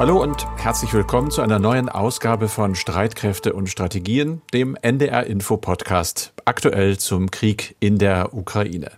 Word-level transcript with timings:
Hallo 0.00 0.22
und 0.22 0.46
herzlich 0.56 0.94
willkommen 0.94 1.30
zu 1.30 1.42
einer 1.42 1.58
neuen 1.58 1.90
Ausgabe 1.90 2.48
von 2.48 2.74
Streitkräfte 2.74 3.52
und 3.52 3.68
Strategien, 3.68 4.40
dem 4.50 4.74
NDR 4.80 5.26
Info 5.26 5.58
Podcast, 5.58 6.32
aktuell 6.46 6.96
zum 6.96 7.30
Krieg 7.30 7.76
in 7.80 7.98
der 7.98 8.32
Ukraine. 8.32 8.92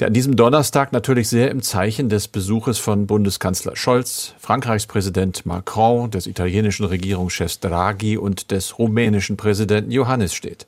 Der 0.00 0.08
an 0.08 0.14
diesem 0.14 0.34
Donnerstag 0.34 0.92
natürlich 0.92 1.28
sehr 1.28 1.52
im 1.52 1.62
Zeichen 1.62 2.08
des 2.08 2.26
Besuches 2.26 2.78
von 2.78 3.06
Bundeskanzler 3.06 3.76
Scholz, 3.76 4.34
Frankreichs 4.40 4.86
Präsident 4.86 5.46
Macron, 5.46 6.10
des 6.10 6.26
italienischen 6.26 6.86
Regierungschefs 6.86 7.60
Draghi 7.60 8.16
und 8.16 8.50
des 8.50 8.76
rumänischen 8.76 9.36
Präsidenten 9.36 9.92
Johannes 9.92 10.34
steht. 10.34 10.66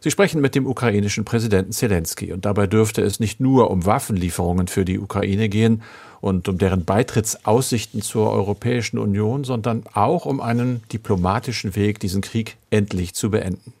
Sie 0.00 0.10
sprechen 0.10 0.40
mit 0.40 0.54
dem 0.54 0.66
ukrainischen 0.66 1.24
Präsidenten 1.24 1.72
Zelensky 1.72 2.32
und 2.32 2.44
dabei 2.44 2.66
dürfte 2.66 3.02
es 3.02 3.20
nicht 3.20 3.38
nur 3.40 3.70
um 3.70 3.84
Waffenlieferungen 3.84 4.66
für 4.66 4.84
die 4.84 4.98
Ukraine 4.98 5.48
gehen, 5.48 5.82
und 6.20 6.48
um 6.48 6.58
deren 6.58 6.84
Beitrittsaussichten 6.84 8.02
zur 8.02 8.30
Europäischen 8.30 8.98
Union, 8.98 9.44
sondern 9.44 9.84
auch 9.94 10.26
um 10.26 10.40
einen 10.40 10.82
diplomatischen 10.92 11.74
Weg, 11.76 11.98
diesen 11.98 12.20
Krieg 12.20 12.56
endlich 12.70 13.14
zu 13.14 13.30
beenden. 13.30 13.72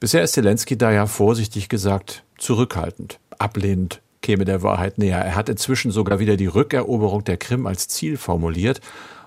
Bisher 0.00 0.22
ist 0.22 0.32
Zelensky 0.32 0.78
da 0.78 0.92
ja 0.92 1.06
vorsichtig 1.06 1.68
gesagt 1.68 2.22
zurückhaltend, 2.38 3.18
ablehnend 3.38 4.00
käme 4.22 4.44
der 4.44 4.62
Wahrheit 4.62 4.98
näher. 4.98 5.18
Er 5.18 5.34
hat 5.34 5.48
inzwischen 5.48 5.90
sogar 5.90 6.18
wieder 6.18 6.36
die 6.36 6.46
Rückeroberung 6.46 7.24
der 7.24 7.36
Krim 7.36 7.66
als 7.66 7.88
Ziel 7.88 8.16
formuliert 8.16 8.80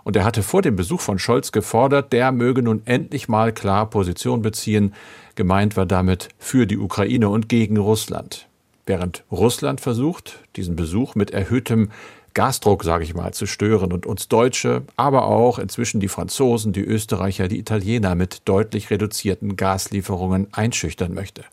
und 0.03 0.16
er 0.16 0.26
hatte 0.26 0.44
vor 0.44 0.62
dem 0.62 0.76
Besuch 0.76 1.02
von 1.02 1.20
Scholz 1.20 1.52
gefordert, 1.52 2.12
der 2.12 2.31
möge 2.31 2.62
nun 2.64 2.81
endlich 2.86 3.28
mal 3.28 3.53
klar 3.53 3.90
Position 3.90 4.42
beziehen. 4.42 4.94
Gemeint 5.35 5.77
war 5.77 5.85
damit 5.85 6.30
für 6.40 6.66
die 6.67 6.77
Ukraine 6.77 7.30
und 7.30 7.49
gegen 7.49 7.77
Russland. 7.77 8.48
Während 8.85 9.23
Russland 9.31 9.81
versucht, 9.81 10.39
diesen 10.55 10.76
Besuch 10.76 11.16
mit 11.16 11.31
erhöhtem 11.31 11.89
Gasdruck, 12.34 12.84
sage 12.84 13.03
ich 13.03 13.13
mal, 13.13 13.34
zu 13.34 13.45
stören 13.45 13.91
und 13.91 14.05
uns 14.05 14.30
Deutsche, 14.30 14.84
aber 14.95 15.25
auch 15.25 15.59
inzwischen 15.59 16.00
die 16.00 16.08
Franzosen, 16.08 16.72
die 16.72 16.83
Österreicher, 16.83 17.47
die 17.47 17.59
Italiener 17.59 18.16
mit 18.16 18.44
deutlich 18.45 18.89
reduzierten 18.89 19.58
Gaslieferungen 19.58 20.47
einschüchtern 20.53 21.14
möchte. 21.14 21.44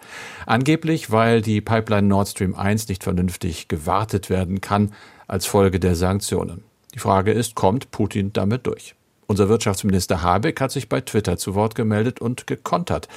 Angeblich, 0.47 1.11
weil 1.11 1.43
die 1.43 1.61
Pipeline 1.61 2.07
Nord 2.07 2.29
Stream 2.29 2.55
1 2.55 2.89
nicht 2.89 3.03
vernünftig 3.03 3.67
gewartet 3.69 4.31
werden 4.31 4.61
kann 4.61 4.93
als 5.27 5.47
Folge 5.47 5.81
der 5.81 5.97
Sanktionen. 5.97 6.63
Die 6.95 7.01
Frage 7.01 7.33
ist, 7.33 7.55
kommt 7.55 7.91
Putin 7.91 8.33
damit 8.33 8.67
durch? 8.67 8.95
Unser 9.27 9.49
Wirtschaftsminister 9.51 10.23
Habeck 10.23 10.61
hat 10.61 10.71
sich 10.71 10.89
bei 10.89 11.03
Twitter 11.03 11.37
zu 11.37 11.55
Wort 11.55 11.75
gemeldet 11.75 12.19
und 12.21 12.47
gekontert. 12.47 13.09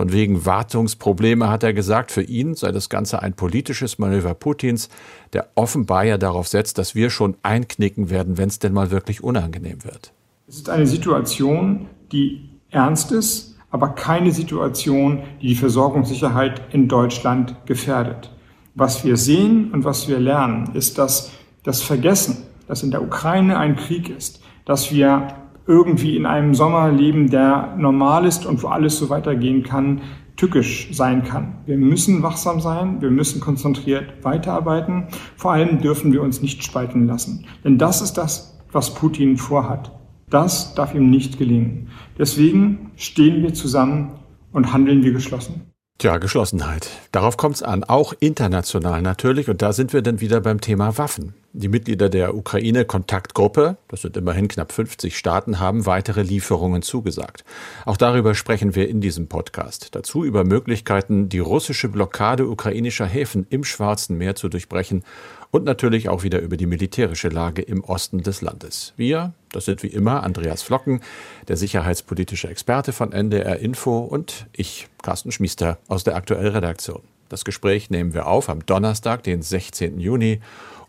Von 0.00 0.12
wegen 0.12 0.46
Wartungsprobleme 0.46 1.50
hat 1.50 1.62
er 1.62 1.74
gesagt, 1.74 2.10
für 2.10 2.22
ihn 2.22 2.54
sei 2.54 2.72
das 2.72 2.88
Ganze 2.88 3.20
ein 3.20 3.34
politisches 3.34 3.98
Manöver 3.98 4.32
Putins, 4.32 4.88
der 5.34 5.48
offenbar 5.56 6.04
ja 6.04 6.16
darauf 6.16 6.48
setzt, 6.48 6.78
dass 6.78 6.94
wir 6.94 7.10
schon 7.10 7.36
einknicken 7.42 8.08
werden, 8.08 8.38
wenn 8.38 8.48
es 8.48 8.58
denn 8.58 8.72
mal 8.72 8.90
wirklich 8.90 9.22
unangenehm 9.22 9.84
wird. 9.84 10.14
Es 10.48 10.56
ist 10.56 10.70
eine 10.70 10.86
Situation, 10.86 11.84
die 12.12 12.48
ernst 12.70 13.12
ist, 13.12 13.58
aber 13.70 13.90
keine 13.90 14.32
Situation, 14.32 15.22
die 15.42 15.48
die 15.48 15.54
Versorgungssicherheit 15.54 16.62
in 16.72 16.88
Deutschland 16.88 17.56
gefährdet. 17.66 18.30
Was 18.74 19.04
wir 19.04 19.18
sehen 19.18 19.70
und 19.70 19.84
was 19.84 20.08
wir 20.08 20.18
lernen, 20.18 20.70
ist, 20.72 20.96
dass 20.96 21.30
das 21.62 21.82
Vergessen, 21.82 22.38
dass 22.68 22.82
in 22.82 22.90
der 22.90 23.02
Ukraine 23.02 23.58
ein 23.58 23.76
Krieg 23.76 24.08
ist, 24.08 24.40
dass 24.64 24.90
wir 24.92 25.28
irgendwie 25.70 26.16
in 26.16 26.26
einem 26.26 26.54
Sommer 26.54 26.90
leben, 26.90 27.30
der 27.30 27.76
normal 27.78 28.26
ist 28.26 28.44
und 28.44 28.62
wo 28.62 28.68
alles 28.68 28.98
so 28.98 29.08
weitergehen 29.08 29.62
kann, 29.62 30.00
tückisch 30.36 30.88
sein 30.92 31.22
kann. 31.22 31.58
Wir 31.66 31.76
müssen 31.76 32.22
wachsam 32.22 32.60
sein, 32.60 33.00
wir 33.00 33.10
müssen 33.10 33.40
konzentriert 33.40 34.24
weiterarbeiten. 34.24 35.04
Vor 35.36 35.52
allem 35.52 35.80
dürfen 35.80 36.12
wir 36.12 36.22
uns 36.22 36.42
nicht 36.42 36.64
spalten 36.64 37.06
lassen. 37.06 37.46
Denn 37.62 37.78
das 37.78 38.02
ist 38.02 38.14
das, 38.14 38.58
was 38.72 38.94
Putin 38.94 39.36
vorhat. 39.36 39.92
Das 40.28 40.74
darf 40.74 40.94
ihm 40.94 41.10
nicht 41.10 41.38
gelingen. 41.38 41.88
Deswegen 42.18 42.90
stehen 42.96 43.42
wir 43.42 43.54
zusammen 43.54 44.12
und 44.52 44.72
handeln 44.72 45.04
wir 45.04 45.12
geschlossen. 45.12 45.70
Tja, 45.98 46.16
Geschlossenheit. 46.16 46.88
Darauf 47.12 47.36
kommt 47.36 47.56
es 47.56 47.62
an, 47.62 47.84
auch 47.84 48.14
international 48.20 49.02
natürlich. 49.02 49.50
Und 49.50 49.60
da 49.60 49.74
sind 49.74 49.92
wir 49.92 50.00
dann 50.00 50.20
wieder 50.20 50.40
beim 50.40 50.60
Thema 50.60 50.96
Waffen. 50.96 51.34
Die 51.52 51.66
Mitglieder 51.66 52.08
der 52.08 52.36
Ukraine-Kontaktgruppe, 52.36 53.76
das 53.88 54.02
sind 54.02 54.16
immerhin 54.16 54.46
knapp 54.46 54.70
50 54.70 55.18
Staaten, 55.18 55.58
haben 55.58 55.84
weitere 55.84 56.22
Lieferungen 56.22 56.80
zugesagt. 56.80 57.44
Auch 57.84 57.96
darüber 57.96 58.36
sprechen 58.36 58.76
wir 58.76 58.88
in 58.88 59.00
diesem 59.00 59.26
Podcast. 59.26 59.88
Dazu 59.96 60.24
über 60.24 60.44
Möglichkeiten, 60.44 61.28
die 61.28 61.40
russische 61.40 61.88
Blockade 61.88 62.46
ukrainischer 62.46 63.06
Häfen 63.06 63.48
im 63.50 63.64
Schwarzen 63.64 64.16
Meer 64.16 64.36
zu 64.36 64.48
durchbrechen 64.48 65.02
und 65.50 65.64
natürlich 65.64 66.08
auch 66.08 66.22
wieder 66.22 66.38
über 66.38 66.56
die 66.56 66.66
militärische 66.66 67.30
Lage 67.30 67.62
im 67.62 67.82
Osten 67.82 68.22
des 68.22 68.42
Landes. 68.42 68.92
Wir, 68.96 69.32
das 69.50 69.64
sind 69.64 69.82
wie 69.82 69.88
immer 69.88 70.22
Andreas 70.22 70.62
Flocken, 70.62 71.00
der 71.48 71.56
sicherheitspolitische 71.56 72.46
Experte 72.46 72.92
von 72.92 73.10
NDR 73.10 73.58
Info 73.58 73.98
und 73.98 74.46
ich, 74.52 74.86
Carsten 75.02 75.32
Schmiester 75.32 75.78
aus 75.88 76.04
der 76.04 76.14
Aktuellredaktion. 76.14 77.02
Das 77.28 77.44
Gespräch 77.44 77.90
nehmen 77.90 78.14
wir 78.14 78.28
auf 78.28 78.48
am 78.48 78.64
Donnerstag, 78.64 79.24
den 79.24 79.42
16. 79.42 79.98
Juni 79.98 80.40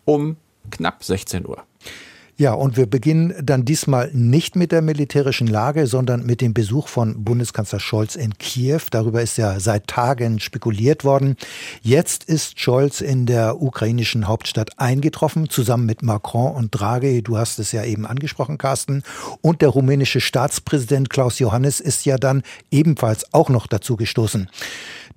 um 0.06 0.38
knapp 0.70 1.04
16 1.04 1.46
Uhr. 1.48 1.64
Ja, 2.42 2.54
und 2.54 2.76
wir 2.76 2.88
beginnen 2.88 3.36
dann 3.44 3.66
diesmal 3.66 4.10
nicht 4.14 4.56
mit 4.56 4.72
der 4.72 4.82
militärischen 4.82 5.46
Lage, 5.46 5.86
sondern 5.86 6.26
mit 6.26 6.42
dem 6.42 6.56
Besuch 6.56 6.88
von 6.88 7.24
Bundeskanzler 7.24 7.80
Scholz 7.80 8.16
in 8.16 8.36
Kiew. 8.40 8.82
Darüber 8.90 9.22
ist 9.22 9.38
ja 9.38 9.60
seit 9.60 9.86
Tagen 9.86 10.40
spekuliert 10.40 11.04
worden. 11.04 11.36
Jetzt 11.84 12.24
ist 12.24 12.60
Scholz 12.60 13.00
in 13.00 13.28
der 13.28 13.62
ukrainischen 13.62 14.28
Hauptstadt 14.28 14.80
eingetroffen, 14.80 15.52
zusammen 15.52 15.86
mit 15.86 16.02
Macron 16.02 16.56
und 16.56 16.72
Draghi. 16.72 17.22
Du 17.22 17.38
hast 17.38 17.60
es 17.60 17.74
ja 17.74 17.84
eben 17.84 18.08
angesprochen, 18.08 18.58
Carsten. 18.58 19.04
Und 19.42 19.62
der 19.62 19.70
rumänische 19.70 20.20
Staatspräsident 20.20 21.12
Klaus 21.12 21.38
Johannes 21.38 21.80
ist 21.80 22.08
ja 22.08 22.18
dann 22.18 22.42
ebenfalls 22.72 23.32
auch 23.36 23.50
noch 23.50 23.68
dazu 23.68 23.98
gestoßen. 23.98 24.50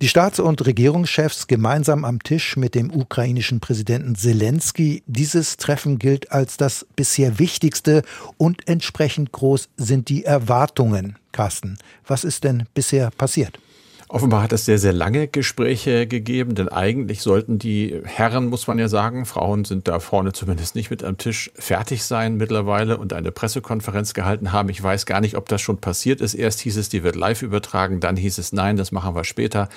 Die 0.01 0.09
Staats- 0.09 0.41
und 0.41 0.65
Regierungschefs 0.65 1.47
gemeinsam 1.47 2.03
am 2.03 2.21
Tisch 2.21 2.57
mit 2.57 2.75
dem 2.75 2.93
ukrainischen 2.93 3.61
Präsidenten 3.61 4.15
Zelensky. 4.15 5.03
Dieses 5.07 5.55
Treffen 5.55 5.99
gilt 5.99 6.33
als 6.33 6.57
das 6.57 6.85
bisher 6.97 7.14
wichtigste 7.39 8.03
und 8.37 8.67
entsprechend 8.67 9.31
groß 9.31 9.69
sind 9.77 10.09
die 10.09 10.25
Erwartungen. 10.25 11.17
Carsten, 11.31 11.77
was 12.07 12.23
ist 12.23 12.43
denn 12.43 12.63
bisher 12.73 13.11
passiert? 13.11 13.59
Offenbar 14.15 14.43
hat 14.43 14.53
es 14.53 14.63
sehr, 14.63 14.77
sehr 14.77 14.93
lange 14.93 15.27
Gespräche 15.27 16.07
gegeben, 16.07 16.55
denn 16.55 16.69
eigentlich 16.69 17.21
sollten 17.21 17.59
die 17.59 17.99
Herren, 18.05 18.45
muss 18.45 18.65
man 18.65 18.79
ja 18.79 18.87
sagen, 18.87 19.25
Frauen 19.25 19.65
sind 19.65 19.89
da 19.89 19.99
vorne 19.99 20.31
zumindest 20.31 20.73
nicht 20.73 20.89
mit 20.89 21.03
am 21.03 21.17
Tisch, 21.17 21.51
fertig 21.55 22.05
sein 22.05 22.37
mittlerweile 22.37 22.97
und 22.97 23.11
eine 23.11 23.33
Pressekonferenz 23.33 24.13
gehalten 24.13 24.53
haben. 24.53 24.69
Ich 24.69 24.81
weiß 24.81 25.05
gar 25.05 25.19
nicht, 25.19 25.35
ob 25.35 25.49
das 25.49 25.59
schon 25.59 25.79
passiert 25.79 26.21
ist. 26.21 26.33
Erst 26.33 26.61
hieß 26.61 26.77
es, 26.77 26.87
die 26.87 27.03
wird 27.03 27.17
live 27.17 27.41
übertragen, 27.41 27.99
dann 27.99 28.15
hieß 28.15 28.37
es, 28.37 28.53
nein, 28.53 28.77
das 28.77 28.93
machen 28.93 29.15
wir 29.15 29.25
später. 29.25 29.67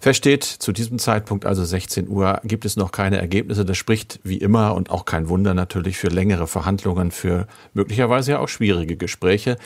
Versteht, 0.00 0.42
zu 0.42 0.72
diesem 0.72 0.98
Zeitpunkt, 0.98 1.44
also 1.44 1.62
16 1.62 2.08
Uhr, 2.08 2.40
gibt 2.42 2.64
es 2.64 2.76
noch 2.76 2.92
keine 2.92 3.18
Ergebnisse. 3.18 3.64
Das 3.64 3.76
spricht 3.76 4.20
wie 4.24 4.38
immer 4.38 4.74
und 4.74 4.90
auch 4.90 5.04
kein 5.04 5.28
Wunder 5.28 5.54
natürlich 5.54 5.96
für 5.96 6.08
längere 6.08 6.46
Verhandlungen, 6.48 7.10
für 7.10 7.46
möglicherweise 7.72 8.32
ja 8.32 8.38
auch 8.40 8.48
schwierige 8.48 8.96
Gespräche. 8.96 9.58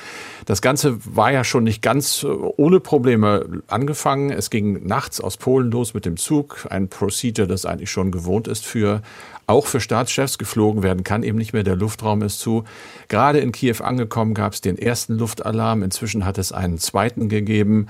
Das 0.44 0.60
Ganze 0.60 0.98
war 1.06 1.32
ja 1.32 1.44
schon 1.44 1.64
nicht 1.64 1.80
ganz 1.80 2.26
ohne 2.56 2.80
Probleme 2.80 3.62
angefangen. 3.68 4.15
Es 4.30 4.50
ging 4.50 4.86
nachts 4.86 5.20
aus 5.20 5.36
Polen 5.36 5.70
los 5.70 5.94
mit 5.94 6.04
dem 6.04 6.16
Zug. 6.16 6.66
Ein 6.70 6.88
Procedure, 6.88 7.46
das 7.46 7.66
eigentlich 7.66 7.90
schon 7.90 8.10
gewohnt 8.10 8.48
ist 8.48 8.66
für 8.66 9.02
auch 9.46 9.66
für 9.66 9.80
Staatschefs 9.80 10.38
geflogen 10.38 10.82
werden 10.82 11.04
kann, 11.04 11.22
eben 11.22 11.38
nicht 11.38 11.52
mehr. 11.52 11.62
Der 11.62 11.76
Luftraum 11.76 12.22
ist 12.22 12.40
zu. 12.40 12.64
Gerade 13.08 13.38
in 13.38 13.52
Kiew 13.52 13.76
angekommen 13.80 14.34
gab 14.34 14.54
es 14.54 14.60
den 14.60 14.76
ersten 14.76 15.14
Luftalarm. 15.14 15.82
Inzwischen 15.82 16.24
hat 16.24 16.38
es 16.38 16.50
einen 16.52 16.78
zweiten 16.78 17.28
gegeben. 17.28 17.86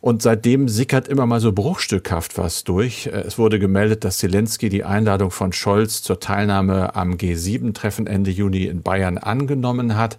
Und 0.00 0.22
seitdem 0.22 0.68
sickert 0.68 1.06
immer 1.06 1.26
mal 1.26 1.40
so 1.40 1.52
bruchstückhaft 1.52 2.36
was 2.36 2.64
durch. 2.64 3.06
Es 3.06 3.38
wurde 3.38 3.58
gemeldet, 3.58 4.04
dass 4.04 4.18
Zelensky 4.18 4.68
die 4.68 4.84
Einladung 4.84 5.30
von 5.30 5.52
Scholz 5.52 6.02
zur 6.02 6.18
Teilnahme 6.18 6.96
am 6.96 7.14
G7-Treffen 7.14 8.06
Ende 8.06 8.30
Juni 8.30 8.64
in 8.64 8.82
Bayern 8.82 9.18
angenommen 9.18 9.96
hat. 9.96 10.18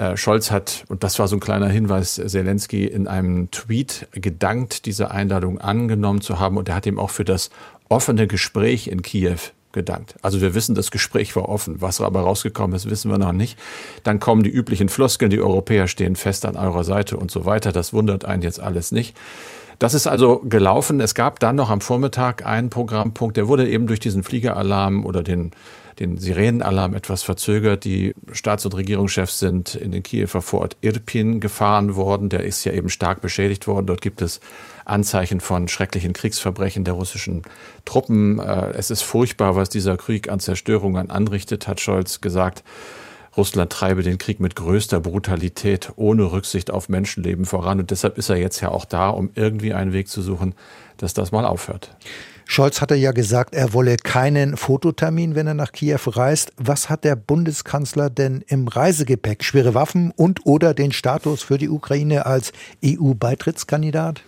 Äh, 0.00 0.16
Scholz 0.16 0.50
hat, 0.50 0.84
und 0.88 1.04
das 1.04 1.18
war 1.18 1.28
so 1.28 1.36
ein 1.36 1.40
kleiner 1.40 1.68
Hinweis, 1.68 2.14
Zelensky 2.14 2.86
in 2.86 3.06
einem 3.06 3.50
Tweet 3.50 4.08
gedankt, 4.12 4.86
diese 4.86 5.10
Einladung 5.10 5.60
angenommen 5.60 6.22
zu 6.22 6.38
haben. 6.40 6.56
Und 6.56 6.70
er 6.70 6.74
hat 6.74 6.86
ihm 6.86 6.98
auch 6.98 7.10
für 7.10 7.24
das 7.24 7.50
offene 7.90 8.26
Gespräch 8.26 8.88
in 8.88 9.02
Kiew 9.02 9.36
gedankt. 9.72 10.14
Also 10.22 10.40
wir 10.40 10.54
wissen, 10.54 10.74
das 10.74 10.90
Gespräch 10.90 11.36
war 11.36 11.50
offen. 11.50 11.82
Was 11.82 12.00
aber 12.00 12.22
rausgekommen 12.22 12.74
ist, 12.74 12.88
wissen 12.88 13.10
wir 13.10 13.18
noch 13.18 13.32
nicht. 13.32 13.58
Dann 14.02 14.20
kommen 14.20 14.42
die 14.42 14.48
üblichen 14.48 14.88
Floskeln, 14.88 15.30
die 15.30 15.40
Europäer 15.40 15.86
stehen 15.86 16.16
fest 16.16 16.46
an 16.46 16.56
eurer 16.56 16.82
Seite 16.82 17.18
und 17.18 17.30
so 17.30 17.44
weiter. 17.44 17.70
Das 17.70 17.92
wundert 17.92 18.24
einen 18.24 18.40
jetzt 18.40 18.58
alles 18.58 18.92
nicht. 18.92 19.14
Das 19.80 19.94
ist 19.94 20.06
also 20.06 20.42
gelaufen. 20.44 21.00
Es 21.00 21.14
gab 21.14 21.40
dann 21.40 21.56
noch 21.56 21.70
am 21.70 21.80
Vormittag 21.80 22.46
einen 22.46 22.70
Programmpunkt, 22.70 23.36
der 23.36 23.48
wurde 23.48 23.68
eben 23.68 23.86
durch 23.88 23.98
diesen 23.98 24.22
Fliegeralarm 24.22 25.04
oder 25.04 25.22
den 25.24 25.50
den 26.00 26.16
Sirenenalarm 26.16 26.94
etwas 26.94 27.22
verzögert. 27.22 27.84
Die 27.84 28.14
Staats- 28.32 28.64
und 28.64 28.74
Regierungschefs 28.74 29.38
sind 29.38 29.74
in 29.74 29.92
den 29.92 30.02
Kiewer 30.02 30.40
Vorort 30.40 30.76
Irpin 30.80 31.40
gefahren 31.40 31.94
worden. 31.94 32.30
Der 32.30 32.42
ist 32.42 32.64
ja 32.64 32.72
eben 32.72 32.88
stark 32.88 33.20
beschädigt 33.20 33.66
worden. 33.66 33.86
Dort 33.86 34.00
gibt 34.00 34.22
es 34.22 34.40
Anzeichen 34.86 35.40
von 35.40 35.68
schrecklichen 35.68 36.14
Kriegsverbrechen 36.14 36.84
der 36.84 36.94
russischen 36.94 37.42
Truppen. 37.84 38.38
Äh, 38.38 38.70
es 38.70 38.90
ist 38.90 39.02
furchtbar, 39.02 39.56
was 39.56 39.68
dieser 39.68 39.98
Krieg 39.98 40.30
an 40.30 40.40
Zerstörungen 40.40 41.10
anrichtet, 41.10 41.68
hat 41.68 41.80
Scholz 41.80 42.22
gesagt. 42.22 42.64
Russland 43.40 43.72
treibe 43.72 44.02
den 44.02 44.18
Krieg 44.18 44.38
mit 44.38 44.54
größter 44.54 45.00
Brutalität 45.00 45.92
ohne 45.96 46.30
Rücksicht 46.30 46.70
auf 46.70 46.90
Menschenleben 46.90 47.46
voran. 47.46 47.80
Und 47.80 47.90
deshalb 47.90 48.18
ist 48.18 48.28
er 48.28 48.36
jetzt 48.36 48.60
ja 48.60 48.68
auch 48.68 48.84
da, 48.84 49.08
um 49.08 49.30
irgendwie 49.34 49.72
einen 49.72 49.94
Weg 49.94 50.08
zu 50.08 50.20
suchen, 50.20 50.54
dass 50.98 51.14
das 51.14 51.32
mal 51.32 51.46
aufhört. 51.46 51.96
Scholz 52.44 52.82
hatte 52.82 52.96
ja 52.96 53.12
gesagt, 53.12 53.54
er 53.54 53.72
wolle 53.72 53.96
keinen 53.96 54.58
Fototermin, 54.58 55.36
wenn 55.36 55.46
er 55.46 55.54
nach 55.54 55.72
Kiew 55.72 56.00
reist. 56.08 56.52
Was 56.58 56.90
hat 56.90 57.04
der 57.04 57.16
Bundeskanzler 57.16 58.10
denn 58.10 58.44
im 58.46 58.68
Reisegepäck? 58.68 59.42
Schwere 59.42 59.72
Waffen 59.72 60.12
und 60.14 60.44
oder 60.44 60.74
den 60.74 60.92
Status 60.92 61.42
für 61.42 61.56
die 61.56 61.70
Ukraine 61.70 62.26
als 62.26 62.52
EU-Beitrittskandidat? 62.84 64.20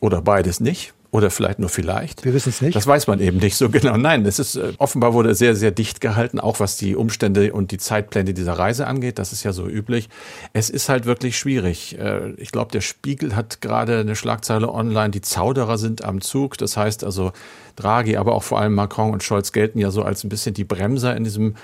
Oder 0.00 0.22
beides 0.22 0.58
nicht? 0.58 0.92
Oder 1.10 1.30
vielleicht 1.30 1.58
nur 1.58 1.68
vielleicht. 1.68 2.24
Wir 2.24 2.34
wissen 2.34 2.50
es 2.50 2.60
nicht. 2.60 2.74
Das 2.74 2.86
weiß 2.86 3.06
man 3.06 3.20
eben 3.20 3.38
nicht 3.38 3.56
so 3.56 3.68
genau. 3.70 3.96
Nein, 3.96 4.26
es 4.26 4.38
ist 4.38 4.56
äh, 4.56 4.72
offenbar 4.78 5.14
wurde 5.14 5.34
sehr, 5.34 5.54
sehr 5.54 5.70
dicht 5.70 6.00
gehalten, 6.00 6.40
auch 6.40 6.60
was 6.60 6.76
die 6.76 6.96
Umstände 6.96 7.52
und 7.52 7.70
die 7.70 7.78
Zeitpläne 7.78 8.34
dieser 8.34 8.54
Reise 8.54 8.86
angeht. 8.86 9.18
Das 9.18 9.32
ist 9.32 9.42
ja 9.42 9.52
so 9.52 9.68
üblich. 9.68 10.08
Es 10.52 10.68
ist 10.68 10.88
halt 10.88 11.06
wirklich 11.06 11.38
schwierig. 11.38 11.98
Äh, 11.98 12.32
ich 12.32 12.50
glaube, 12.50 12.72
der 12.72 12.80
Spiegel 12.80 13.36
hat 13.36 13.60
gerade 13.60 14.00
eine 14.00 14.16
Schlagzeile 14.16 14.72
online, 14.72 15.10
die 15.10 15.20
Zauderer 15.20 15.78
sind 15.78 16.04
am 16.04 16.20
Zug. 16.20 16.58
Das 16.58 16.76
heißt 16.76 17.04
also, 17.04 17.32
Draghi, 17.76 18.16
aber 18.16 18.34
auch 18.34 18.42
vor 18.42 18.58
allem 18.58 18.74
Macron 18.74 19.12
und 19.12 19.22
Scholz 19.22 19.52
gelten 19.52 19.78
ja 19.78 19.90
so 19.90 20.02
als 20.02 20.24
ein 20.24 20.28
bisschen 20.28 20.54
die 20.54 20.64
Bremser 20.64 21.16
in 21.16 21.24
diesem 21.24 21.54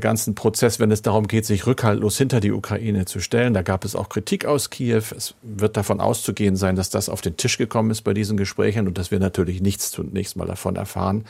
ganzen 0.00 0.34
Prozess, 0.34 0.80
wenn 0.80 0.90
es 0.90 1.02
darum 1.02 1.28
geht, 1.28 1.46
sich 1.46 1.66
rückhaltlos 1.66 2.16
hinter 2.16 2.40
die 2.40 2.52
Ukraine 2.52 3.04
zu 3.04 3.20
stellen. 3.20 3.54
Da 3.54 3.62
gab 3.62 3.84
es 3.84 3.94
auch 3.94 4.08
Kritik 4.08 4.46
aus 4.46 4.70
Kiew. 4.70 5.02
Es 5.16 5.34
wird 5.42 5.76
davon 5.76 6.00
auszugehen 6.00 6.56
sein, 6.56 6.76
dass 6.76 6.90
das 6.90 7.08
auf 7.08 7.20
den 7.20 7.36
Tisch 7.36 7.58
gekommen 7.58 7.90
ist 7.90 8.02
bei 8.02 8.14
diesen 8.14 8.36
Gesprächen 8.36 8.88
und 8.88 8.98
dass 8.98 9.10
wir 9.10 9.18
natürlich 9.18 9.60
nichts 9.60 9.90
zunächst 9.90 10.36
mal 10.36 10.46
davon 10.46 10.76
erfahren. 10.76 11.24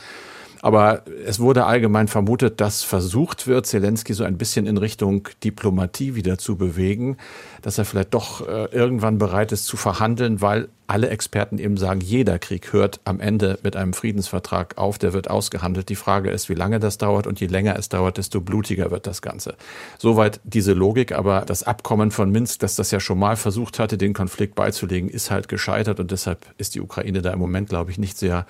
Aber 0.61 1.03
es 1.25 1.39
wurde 1.39 1.65
allgemein 1.65 2.07
vermutet, 2.07 2.61
dass 2.61 2.83
versucht 2.83 3.47
wird, 3.47 3.65
Zelensky 3.65 4.13
so 4.13 4.23
ein 4.23 4.37
bisschen 4.37 4.65
in 4.65 4.77
Richtung 4.77 5.27
Diplomatie 5.43 6.15
wieder 6.15 6.37
zu 6.37 6.55
bewegen, 6.55 7.17
dass 7.61 7.77
er 7.77 7.85
vielleicht 7.85 8.13
doch 8.13 8.47
äh, 8.47 8.65
irgendwann 8.65 9.17
bereit 9.17 9.51
ist 9.51 9.65
zu 9.65 9.77
verhandeln, 9.77 10.41
weil 10.41 10.69
alle 10.87 11.09
Experten 11.09 11.57
eben 11.57 11.77
sagen, 11.77 12.01
jeder 12.01 12.37
Krieg 12.37 12.71
hört 12.71 12.99
am 13.05 13.19
Ende 13.19 13.57
mit 13.63 13.75
einem 13.75 13.93
Friedensvertrag 13.93 14.77
auf, 14.77 14.97
der 14.97 15.13
wird 15.13 15.29
ausgehandelt. 15.29 15.89
Die 15.89 15.95
Frage 15.95 16.29
ist, 16.29 16.47
wie 16.49 16.53
lange 16.53 16.79
das 16.79 16.97
dauert 16.97 17.25
und 17.25 17.39
je 17.39 17.47
länger 17.47 17.77
es 17.77 17.89
dauert, 17.89 18.17
desto 18.17 18.41
blutiger 18.41 18.91
wird 18.91 19.07
das 19.07 19.21
Ganze. 19.21 19.55
Soweit 19.97 20.39
diese 20.43 20.73
Logik, 20.73 21.11
aber 21.11 21.41
das 21.41 21.63
Abkommen 21.63 22.11
von 22.11 22.29
Minsk, 22.29 22.59
das 22.59 22.75
das 22.75 22.91
ja 22.91 22.99
schon 22.99 23.17
mal 23.17 23.35
versucht 23.35 23.79
hatte, 23.79 23.97
den 23.97 24.13
Konflikt 24.13 24.55
beizulegen, 24.55 25.09
ist 25.09 25.31
halt 25.31 25.47
gescheitert 25.47 25.99
und 25.99 26.11
deshalb 26.11 26.45
ist 26.57 26.75
die 26.75 26.81
Ukraine 26.81 27.21
da 27.21 27.31
im 27.31 27.39
Moment, 27.39 27.69
glaube 27.69 27.89
ich, 27.89 27.97
nicht 27.97 28.17
sehr 28.17 28.45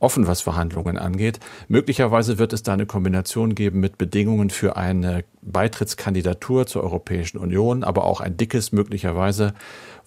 offen, 0.00 0.26
was 0.26 0.40
Verhandlungen 0.40 0.96
angeht. 0.96 1.40
Möglicherweise 1.68 2.38
wird 2.38 2.52
es 2.52 2.62
da 2.62 2.72
eine 2.72 2.86
Kombination 2.86 3.54
geben 3.54 3.80
mit 3.80 3.98
Bedingungen 3.98 4.50
für 4.50 4.76
eine 4.76 5.24
Beitrittskandidatur 5.42 6.66
zur 6.66 6.82
Europäischen 6.82 7.38
Union, 7.38 7.84
aber 7.84 8.04
auch 8.04 8.20
ein 8.20 8.36
dickes 8.36 8.72
möglicherweise. 8.72 9.54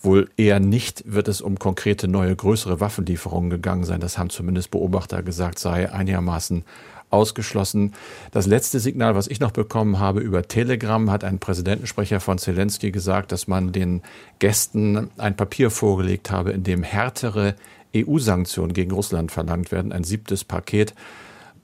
Wohl 0.02 0.30
eher 0.36 0.60
nicht 0.60 1.04
wird 1.06 1.28
es 1.28 1.42
um 1.42 1.60
konkrete 1.60 2.08
neue 2.08 2.36
größere 2.36 2.80
Waffenlieferungen 2.80 3.50
gegangen 3.50 3.84
sein. 3.84 4.00
Das 4.00 4.18
haben 4.18 4.30
zumindest 4.30 4.72
Beobachter 4.72 5.22
gesagt, 5.22 5.60
sei 5.60 5.92
einigermaßen 5.92 6.64
ausgeschlossen. 7.12 7.94
Das 8.32 8.48
letzte 8.48 8.80
Signal, 8.80 9.16
was 9.16 9.28
ich 9.28 9.40
noch 9.40 9.52
bekommen 9.52 10.00
habe 10.00 10.22
über 10.22 10.48
Telegram, 10.48 11.12
hat 11.12 11.24
ein 11.24 11.40
Präsidentensprecher 11.40 12.20
von 12.20 12.38
Zelensky 12.38 12.92
gesagt, 12.92 13.32
dass 13.32 13.48
man 13.48 13.72
den 13.72 14.02
Gästen 14.40 15.10
ein 15.18 15.36
Papier 15.36 15.70
vorgelegt 15.70 16.32
habe, 16.32 16.52
in 16.52 16.64
dem 16.64 16.84
härtere 16.84 17.56
EU-Sanktionen 17.96 18.74
gegen 18.74 18.92
Russland 18.92 19.32
verlangt 19.32 19.72
werden, 19.72 19.92
ein 19.92 20.04
siebtes 20.04 20.44
Paket. 20.44 20.94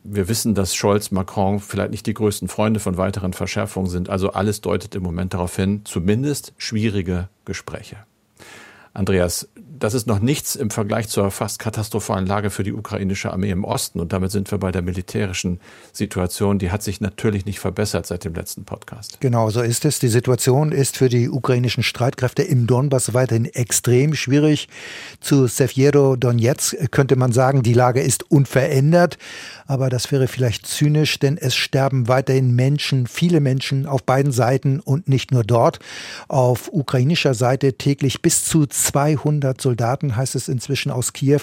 Wir 0.04 0.28
wissen, 0.30 0.56
dass 0.56 0.76
Scholz, 0.76 1.12
Macron 1.12 1.60
vielleicht 1.60 1.92
nicht 1.92 2.06
die 2.06 2.14
größten 2.14 2.48
Freunde 2.48 2.80
von 2.80 2.98
weiteren 2.98 3.34
Verschärfungen 3.34 3.90
sind. 3.90 4.10
Also 4.10 4.32
alles 4.32 4.62
deutet 4.62 4.96
im 4.96 5.04
Moment 5.04 5.34
darauf 5.34 5.56
hin, 5.56 5.82
zumindest 5.84 6.54
schwierige 6.58 7.30
Gespräche. 7.46 7.98
Andreas, 8.98 9.48
das 9.80 9.94
ist 9.94 10.08
noch 10.08 10.20
nichts 10.20 10.56
im 10.56 10.70
Vergleich 10.70 11.08
zur 11.08 11.30
fast 11.30 11.60
katastrophalen 11.60 12.26
Lage 12.26 12.50
für 12.50 12.64
die 12.64 12.74
ukrainische 12.74 13.32
Armee 13.32 13.52
im 13.52 13.64
Osten. 13.64 14.00
Und 14.00 14.12
damit 14.12 14.32
sind 14.32 14.50
wir 14.50 14.58
bei 14.58 14.72
der 14.72 14.82
militärischen 14.82 15.60
Situation. 15.94 16.58
Die 16.58 16.72
hat 16.72 16.82
sich 16.84 17.00
natürlich 17.00 17.46
nicht 17.46 17.60
verbessert 17.60 18.08
seit 18.08 18.24
dem 18.24 18.34
letzten 18.34 18.66
Podcast. 18.66 19.20
Genau, 19.20 19.50
so 19.50 19.62
ist 19.62 19.86
es. 19.86 20.00
Die 20.00 20.08
Situation 20.08 20.72
ist 20.72 20.98
für 20.98 21.10
die 21.10 21.30
ukrainischen 21.30 21.84
Streitkräfte 21.84 22.42
im 22.42 22.66
Donbass 22.66 23.14
weiterhin 23.14 23.46
extrem 23.46 24.16
schwierig. 24.16 24.68
Zu 25.20 25.48
Severo 25.48 26.16
Donetsk 26.16 26.92
könnte 26.92 27.16
man 27.16 27.32
sagen, 27.32 27.62
die 27.62 27.74
Lage 27.74 28.02
ist 28.02 28.32
unverändert. 28.32 29.18
Aber 29.68 29.90
das 29.90 30.12
wäre 30.12 30.28
vielleicht 30.28 30.66
zynisch, 30.66 31.20
denn 31.20 31.38
es 31.38 31.56
sterben 31.56 32.08
weiterhin 32.08 32.56
Menschen, 32.56 33.06
viele 33.06 33.42
Menschen 33.42 33.86
auf 33.86 34.04
beiden 34.04 34.32
Seiten 34.32 34.80
und 34.80 35.08
nicht 35.08 35.32
nur 35.32 35.44
dort. 35.44 35.80
Auf 36.30 36.70
ukrainischer 36.72 37.34
Seite 37.34 37.74
täglich 37.74 38.22
bis 38.22 38.46
zu 38.46 38.66
200 38.88 39.60
Soldaten, 39.60 40.16
heißt 40.16 40.36
es 40.36 40.48
inzwischen 40.48 40.92
aus 40.92 41.14
Kiew. 41.14 41.42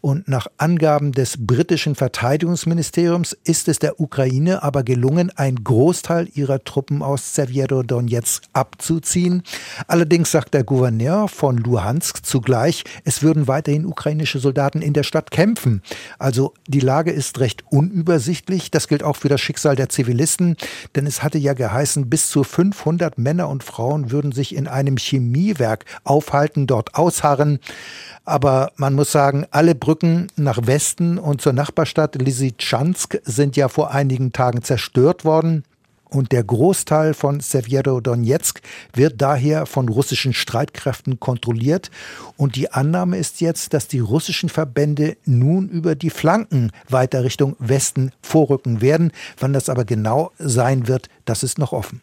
Und 0.00 0.28
nach 0.28 0.46
Angaben 0.56 1.12
des 1.12 1.46
britischen 1.46 1.94
Verteidigungsministeriums 1.94 3.36
ist 3.44 3.68
es 3.68 3.78
der 3.78 4.00
Ukraine 4.00 4.62
aber 4.62 4.84
gelungen, 4.84 5.30
einen 5.36 5.64
Großteil 5.64 6.28
ihrer 6.34 6.62
Truppen 6.62 7.02
aus 7.02 7.34
Severo-Donetsk 7.34 8.44
abzuziehen. 8.52 9.42
Allerdings 9.88 10.30
sagt 10.30 10.54
der 10.54 10.64
Gouverneur 10.64 11.28
von 11.28 11.58
Luhansk 11.58 12.24
zugleich, 12.24 12.84
es 13.04 13.22
würden 13.22 13.48
weiterhin 13.48 13.84
ukrainische 13.84 14.38
Soldaten 14.38 14.80
in 14.80 14.92
der 14.92 15.02
Stadt 15.02 15.30
kämpfen. 15.30 15.82
Also 16.18 16.54
die 16.68 16.80
Lage 16.80 17.10
ist 17.10 17.40
recht 17.40 17.64
unübersichtlich. 17.70 18.70
Das 18.70 18.86
gilt 18.86 19.02
auch 19.02 19.16
für 19.16 19.28
das 19.28 19.40
Schicksal 19.40 19.74
der 19.74 19.88
Zivilisten, 19.88 20.56
denn 20.94 21.06
es 21.06 21.22
hatte 21.22 21.38
ja 21.38 21.54
geheißen, 21.54 22.08
bis 22.08 22.28
zu 22.28 22.44
500 22.44 23.18
Männer 23.18 23.48
und 23.48 23.64
Frauen 23.64 24.12
würden 24.12 24.32
sich 24.32 24.54
in 24.54 24.68
einem 24.68 24.96
Chemiewerk 24.96 25.84
aufhalten, 26.04 26.66
dort 26.76 26.94
ausharren. 26.94 27.58
Aber 28.24 28.72
man 28.76 28.94
muss 28.94 29.12
sagen, 29.12 29.46
alle 29.50 29.74
Brücken 29.74 30.28
nach 30.36 30.66
Westen 30.66 31.18
und 31.18 31.40
zur 31.40 31.52
Nachbarstadt 31.52 32.16
Lysychansk 32.16 33.18
sind 33.24 33.56
ja 33.56 33.68
vor 33.68 33.92
einigen 33.92 34.32
Tagen 34.32 34.62
zerstört 34.62 35.24
worden. 35.24 35.64
Und 36.08 36.30
der 36.30 36.44
Großteil 36.44 37.14
von 37.14 37.40
Severo-Donetsk 37.40 38.60
wird 38.94 39.20
daher 39.20 39.66
von 39.66 39.88
russischen 39.88 40.34
Streitkräften 40.34 41.18
kontrolliert. 41.18 41.90
Und 42.36 42.54
die 42.54 42.70
Annahme 42.70 43.18
ist 43.18 43.40
jetzt, 43.40 43.74
dass 43.74 43.88
die 43.88 43.98
russischen 43.98 44.48
Verbände 44.48 45.16
nun 45.24 45.68
über 45.68 45.96
die 45.96 46.10
Flanken 46.10 46.70
weiter 46.88 47.24
Richtung 47.24 47.56
Westen 47.58 48.12
vorrücken 48.22 48.80
werden. 48.80 49.10
Wann 49.38 49.52
das 49.52 49.68
aber 49.68 49.84
genau 49.84 50.30
sein 50.38 50.86
wird, 50.86 51.08
das 51.24 51.42
ist 51.42 51.58
noch 51.58 51.72
offen. 51.72 52.00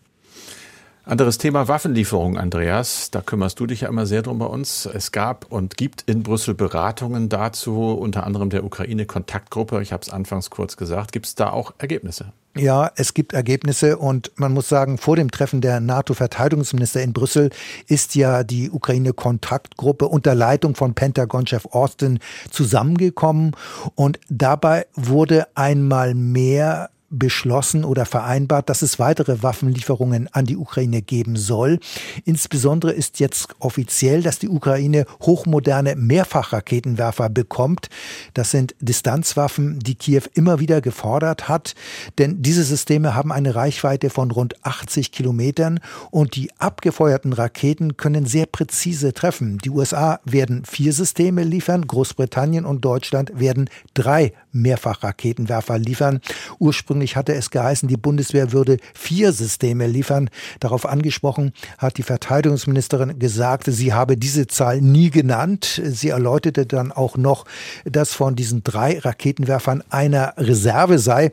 Anderes 1.05 1.37
Thema 1.37 1.67
Waffenlieferung, 1.67 2.37
Andreas. 2.37 3.11
Da 3.11 3.19
kümmerst 3.19 3.59
du 3.59 3.67
dich 3.67 3.81
ja 3.81 3.89
immer 3.89 4.05
sehr 4.05 4.21
drum 4.21 4.39
bei 4.39 4.45
uns. 4.45 4.85
Es 4.85 5.11
gab 5.11 5.51
und 5.51 5.75
gibt 5.75 6.03
in 6.03 6.23
Brüssel 6.23 6.53
Beratungen 6.53 7.27
dazu, 7.27 7.91
unter 7.91 8.25
anderem 8.25 8.49
der 8.49 8.63
Ukraine-Kontaktgruppe. 8.63 9.81
Ich 9.81 9.91
habe 9.91 10.01
es 10.01 10.09
anfangs 10.09 10.49
kurz 10.49 10.77
gesagt. 10.77 11.11
Gibt 11.11 11.25
es 11.25 11.35
da 11.35 11.49
auch 11.49 11.73
Ergebnisse? 11.77 12.31
Ja, 12.55 12.89
es 12.95 13.13
gibt 13.13 13.33
Ergebnisse 13.33 13.97
und 13.97 14.31
man 14.35 14.53
muss 14.53 14.69
sagen, 14.69 14.97
vor 14.97 15.17
dem 15.17 15.29
Treffen 15.29 15.59
der 15.59 15.81
NATO-Verteidigungsminister 15.81 17.01
in 17.01 17.11
Brüssel 17.11 17.49
ist 17.87 18.15
ja 18.15 18.45
die 18.45 18.71
Ukraine-Kontaktgruppe 18.71 20.07
unter 20.07 20.35
Leitung 20.35 20.73
von 20.75 20.93
Pentagon-Chef 20.93 21.65
Austin 21.71 22.19
zusammengekommen 22.49 23.57
und 23.95 24.21
dabei 24.29 24.85
wurde 24.95 25.47
einmal 25.55 26.13
mehr 26.13 26.91
beschlossen 27.13 27.85
oder 27.85 28.05
vereinbart, 28.05 28.69
dass 28.69 28.81
es 28.81 28.99
weitere 28.99 29.43
Waffenlieferungen 29.43 30.27
an 30.33 30.45
die 30.45 30.57
Ukraine 30.57 31.01
geben 31.01 31.35
soll. 31.35 31.79
Insbesondere 32.25 32.91
ist 32.91 33.19
jetzt 33.19 33.49
offiziell, 33.59 34.23
dass 34.23 34.39
die 34.39 34.49
Ukraine 34.49 35.05
hochmoderne 35.21 35.95
Mehrfachraketenwerfer 35.95 37.29
bekommt. 37.29 37.89
Das 38.33 38.51
sind 38.51 38.75
Distanzwaffen, 38.79 39.79
die 39.79 39.95
Kiew 39.95 40.23
immer 40.33 40.59
wieder 40.59 40.81
gefordert 40.81 41.47
hat, 41.47 41.75
denn 42.17 42.41
diese 42.41 42.63
Systeme 42.63 43.15
haben 43.15 43.31
eine 43.31 43.55
Reichweite 43.55 44.09
von 44.09 44.31
rund 44.31 44.65
80 44.65 45.11
Kilometern 45.11 45.79
und 46.09 46.35
die 46.35 46.49
abgefeuerten 46.57 47.33
Raketen 47.33 47.95
können 47.95 48.25
sehr 48.25 48.47
präzise 48.47 49.13
treffen. 49.13 49.59
Die 49.59 49.69
USA 49.69 50.19
werden 50.25 50.65
vier 50.65 50.93
Systeme 50.93 51.43
liefern, 51.43 51.85
Großbritannien 51.85 52.65
und 52.65 52.83
Deutschland 52.83 53.39
werden 53.39 53.69
drei 53.93 54.33
Mehrfachraketenwerfer 54.51 55.77
liefern. 55.77 56.21
Ursprünglich 56.59 57.02
hatte 57.11 57.33
es 57.33 57.51
geheißen, 57.51 57.87
die 57.87 57.97
Bundeswehr 57.97 58.51
würde 58.51 58.77
vier 58.93 59.31
Systeme 59.31 59.87
liefern. 59.87 60.29
Darauf 60.59 60.85
angesprochen 60.85 61.51
hat 61.77 61.97
die 61.97 62.03
Verteidigungsministerin 62.03 63.19
gesagt, 63.19 63.65
sie 63.67 63.93
habe 63.93 64.17
diese 64.17 64.47
Zahl 64.47 64.81
nie 64.81 65.09
genannt. 65.09 65.81
Sie 65.83 66.09
erläuterte 66.09 66.65
dann 66.65 66.91
auch 66.91 67.17
noch, 67.17 67.45
dass 67.85 68.13
von 68.13 68.35
diesen 68.35 68.63
drei 68.63 68.99
Raketenwerfern 68.99 69.83
einer 69.89 70.33
Reserve 70.37 70.99
sei. 70.99 71.31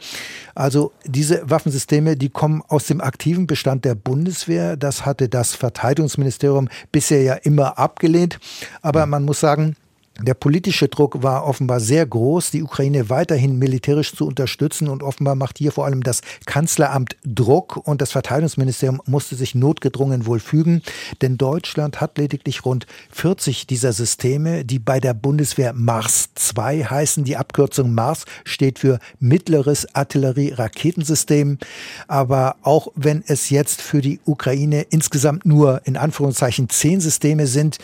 Also 0.55 0.93
diese 1.07 1.49
Waffensysteme, 1.49 2.17
die 2.17 2.29
kommen 2.29 2.63
aus 2.69 2.87
dem 2.87 3.01
aktiven 3.01 3.47
Bestand 3.47 3.85
der 3.85 3.95
Bundeswehr. 3.95 4.77
Das 4.77 5.07
hatte 5.07 5.29
das 5.29 5.55
Verteidigungsministerium 5.55 6.69
bisher 6.93 7.23
ja 7.23 7.35
immer 7.35 7.79
abgelehnt. 7.79 8.39
Aber 8.83 9.07
man 9.07 9.25
muss 9.25 9.41
sagen, 9.41 9.77
Der 10.23 10.35
politische 10.35 10.89
Druck 10.89 11.23
war 11.23 11.47
offenbar 11.47 11.81
sehr 11.81 12.05
groß, 12.05 12.51
die 12.51 12.63
Ukraine 12.63 13.09
weiterhin 13.09 13.59
militärisch 13.59 14.15
zu 14.15 14.27
unterstützen 14.27 14.89
und 14.89 15.03
offenbar 15.03 15.35
macht 15.35 15.59
hier 15.59 15.73
vor 15.73 15.87
allem 15.87 16.03
das 16.03 16.21
Kanzleramt 16.45 17.17
Druck 17.25 17.77
und 17.77 18.03
das 18.03 18.13
Verteidigungsministerium 18.13 19.01
musste 19.07 19.35
sich 19.35 19.55
notgedrungen 19.55 20.27
wohl 20.27 20.41
fügen, 20.41 20.83
denn 21.23 21.39
Deutschland 21.39 22.01
hat 22.01 22.19
lediglich 22.19 22.65
rund 22.65 22.87
40 23.13 23.67
dieser 23.67 23.93
Systeme, 23.93 24.65
die 24.65 24.79
bei 24.79 25.01
der 25.01 25.15
Bundeswehr 25.15 25.73
Mars 25.73 26.31
2 26.35 26.85
heißen. 26.85 27.25
Die 27.25 27.37
Abkürzung 27.37 27.95
Mars 27.95 28.25
steht 28.45 28.79
für 28.79 28.99
mittleres 29.19 29.95
Artillerie-Raketensystem. 29.95 31.59
Aber 32.09 32.57
auch 32.63 32.89
wenn 32.95 33.23
es 33.27 33.51
jetzt 33.51 33.81
für 33.81 34.01
die 34.01 34.21
Ukraine 34.25 34.83
insgesamt 34.91 35.47
nur 35.47 35.81
in 35.85 35.97
Anführungszeichen 35.97 36.69
zehn 36.69 37.01
Systeme 37.01 37.47
sind, 37.47 37.79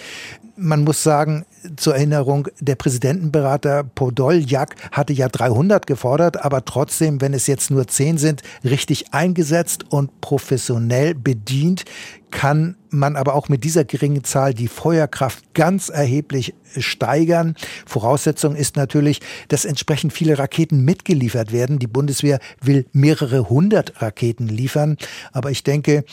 man 0.56 0.84
muss 0.84 1.02
sagen, 1.02 1.44
zur 1.76 1.94
Erinnerung, 1.94 2.48
der 2.60 2.74
Präsidentenberater 2.76 3.84
Podoljak 3.84 4.76
hatte 4.92 5.12
ja 5.12 5.28
300 5.28 5.86
gefordert, 5.86 6.44
aber 6.44 6.64
trotzdem, 6.64 7.20
wenn 7.20 7.34
es 7.34 7.46
jetzt 7.46 7.70
nur 7.70 7.86
10 7.86 8.18
sind, 8.18 8.42
richtig 8.64 9.12
eingesetzt 9.12 9.84
und 9.90 10.20
professionell 10.20 11.14
bedient, 11.14 11.84
kann 12.30 12.76
man 12.90 13.16
aber 13.16 13.34
auch 13.34 13.48
mit 13.48 13.64
dieser 13.64 13.84
geringen 13.84 14.24
Zahl 14.24 14.52
die 14.52 14.68
Feuerkraft 14.68 15.54
ganz 15.54 15.88
erheblich 15.88 16.54
steigern. 16.76 17.54
Voraussetzung 17.86 18.54
ist 18.56 18.76
natürlich, 18.76 19.20
dass 19.48 19.64
entsprechend 19.64 20.12
viele 20.12 20.38
Raketen 20.38 20.84
mitgeliefert 20.84 21.52
werden. 21.52 21.78
Die 21.78 21.86
Bundeswehr 21.86 22.38
will 22.60 22.86
mehrere 22.92 23.48
hundert 23.48 24.02
Raketen 24.02 24.48
liefern. 24.48 24.96
Aber 25.32 25.50
ich 25.50 25.62
denke, 25.62 26.04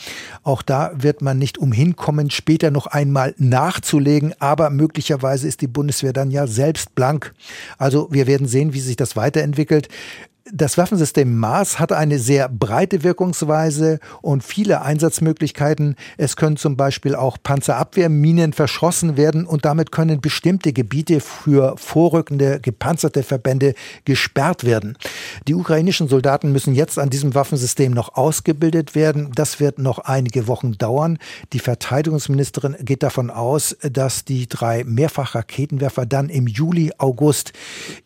auch 0.42 0.62
da 0.62 0.92
wird 0.94 1.22
man 1.22 1.38
nicht 1.38 1.58
umhin 1.58 1.96
kommen, 1.96 2.30
später 2.30 2.70
noch 2.70 2.86
einmal 2.86 3.34
nachzulegen. 3.38 4.34
Aber 4.38 4.70
möglicherweise 4.70 5.43
ist 5.44 5.60
die 5.60 5.66
Bundeswehr 5.66 6.12
dann 6.12 6.30
ja 6.30 6.46
selbst 6.46 6.94
blank. 6.94 7.34
Also 7.78 8.08
wir 8.10 8.26
werden 8.26 8.46
sehen, 8.46 8.72
wie 8.74 8.80
sich 8.80 8.96
das 8.96 9.16
weiterentwickelt. 9.16 9.88
Das 10.52 10.76
Waffensystem 10.76 11.38
Mars 11.38 11.78
hat 11.78 11.90
eine 11.90 12.18
sehr 12.18 12.50
breite 12.50 13.02
Wirkungsweise 13.02 13.98
und 14.20 14.44
viele 14.44 14.82
Einsatzmöglichkeiten. 14.82 15.96
Es 16.18 16.36
können 16.36 16.58
zum 16.58 16.76
Beispiel 16.76 17.14
auch 17.14 17.38
Panzerabwehrminen 17.42 18.52
verschossen 18.52 19.16
werden 19.16 19.46
und 19.46 19.64
damit 19.64 19.90
können 19.90 20.20
bestimmte 20.20 20.74
Gebiete 20.74 21.20
für 21.20 21.76
vorrückende 21.78 22.60
gepanzerte 22.60 23.22
Verbände 23.22 23.72
gesperrt 24.04 24.64
werden. 24.64 24.98
Die 25.48 25.54
ukrainischen 25.54 26.08
Soldaten 26.08 26.52
müssen 26.52 26.74
jetzt 26.74 26.98
an 26.98 27.08
diesem 27.08 27.34
Waffensystem 27.34 27.92
noch 27.92 28.14
ausgebildet 28.14 28.94
werden. 28.94 29.32
Das 29.34 29.60
wird 29.60 29.78
noch 29.78 30.00
einige 30.00 30.46
Wochen 30.46 30.76
dauern. 30.76 31.16
Die 31.54 31.58
Verteidigungsministerin 31.58 32.76
geht 32.80 33.02
davon 33.02 33.30
aus, 33.30 33.78
dass 33.80 34.26
die 34.26 34.46
drei 34.46 34.84
Mehrfachraketenwerfer 34.84 36.04
dann 36.04 36.28
im 36.28 36.46
Juli, 36.46 36.92
August 36.98 37.54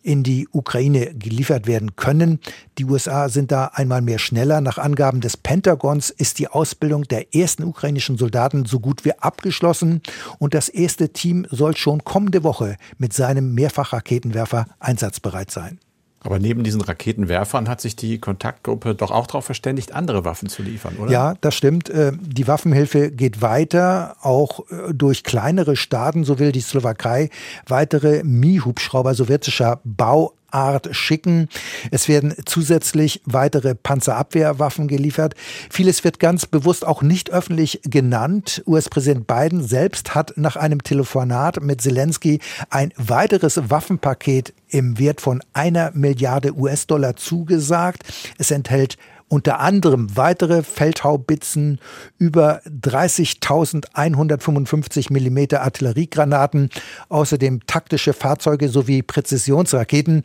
in 0.03 0.23
die 0.23 0.47
Ukraine 0.53 1.13
geliefert 1.15 1.67
werden 1.67 1.97
können 1.97 2.28
können. 2.29 2.39
Die 2.77 2.85
USA 2.85 3.29
sind 3.29 3.51
da 3.51 3.71
einmal 3.73 4.01
mehr 4.01 4.19
schneller. 4.19 4.61
Nach 4.61 4.77
Angaben 4.77 5.21
des 5.21 5.37
Pentagons 5.37 6.09
ist 6.09 6.39
die 6.39 6.47
Ausbildung 6.47 7.03
der 7.03 7.35
ersten 7.35 7.63
ukrainischen 7.63 8.17
Soldaten 8.17 8.65
so 8.65 8.79
gut 8.79 9.05
wie 9.05 9.13
abgeschlossen 9.13 10.01
und 10.37 10.53
das 10.53 10.69
erste 10.69 11.09
Team 11.09 11.45
soll 11.49 11.75
schon 11.75 12.03
kommende 12.03 12.43
Woche 12.43 12.77
mit 12.97 13.13
seinem 13.13 13.53
Mehrfachraketenwerfer 13.53 14.65
einsatzbereit 14.79 15.51
sein. 15.51 15.79
Aber 16.21 16.37
neben 16.37 16.65
diesen 16.65 16.81
Raketenwerfern 16.81 17.69
hat 17.69 17.79
sich 17.79 17.95
die 17.95 18.19
Kontaktgruppe 18.19 18.93
doch 18.93 19.09
auch 19.09 19.25
darauf 19.25 19.45
verständigt, 19.45 19.93
andere 19.93 20.25
Waffen 20.25 20.49
zu 20.49 20.61
liefern, 20.61 20.97
oder? 20.97 21.09
Ja, 21.09 21.35
das 21.39 21.55
stimmt. 21.55 21.89
Äh, 21.89 22.11
die 22.19 22.45
Waffenhilfe 22.45 23.09
geht 23.09 23.41
weiter, 23.41 24.17
auch 24.21 24.69
äh, 24.69 24.93
durch 24.93 25.23
kleinere 25.23 25.77
Staaten. 25.77 26.25
So 26.25 26.37
will 26.37 26.51
die 26.51 26.59
Slowakei 26.59 27.29
weitere 27.67 28.21
Mi-Hubschrauber 28.25 29.15
sowjetischer 29.15 29.79
Bau 29.85 30.33
Art 30.51 30.95
schicken. 30.95 31.49
Es 31.91 32.07
werden 32.07 32.33
zusätzlich 32.45 33.21
weitere 33.25 33.75
Panzerabwehrwaffen 33.75 34.87
geliefert. 34.87 35.35
Vieles 35.69 36.03
wird 36.03 36.19
ganz 36.19 36.45
bewusst 36.45 36.85
auch 36.85 37.01
nicht 37.01 37.31
öffentlich 37.31 37.81
genannt. 37.83 38.63
US-Präsident 38.67 39.27
Biden 39.27 39.63
selbst 39.63 40.15
hat 40.15 40.33
nach 40.37 40.55
einem 40.55 40.83
Telefonat 40.83 41.61
mit 41.61 41.81
Zelensky 41.81 42.39
ein 42.69 42.93
weiteres 42.97 43.69
Waffenpaket 43.69 44.53
im 44.69 44.99
Wert 44.99 45.21
von 45.21 45.41
einer 45.53 45.91
Milliarde 45.93 46.55
US-Dollar 46.55 47.15
zugesagt. 47.15 48.03
Es 48.37 48.51
enthält 48.51 48.97
unter 49.29 49.59
anderem 49.59 50.17
weitere 50.17 50.63
Feldhaubitzen, 50.63 51.79
über 52.17 52.61
30.155 52.65 55.13
Millimeter 55.13 55.61
Artilleriegranaten, 55.61 56.71
außerdem 57.07 57.67
taktische 57.67 58.13
Fahrzeuge 58.13 58.69
sowie 58.69 59.03
Präzisionsraketen. 59.03 60.23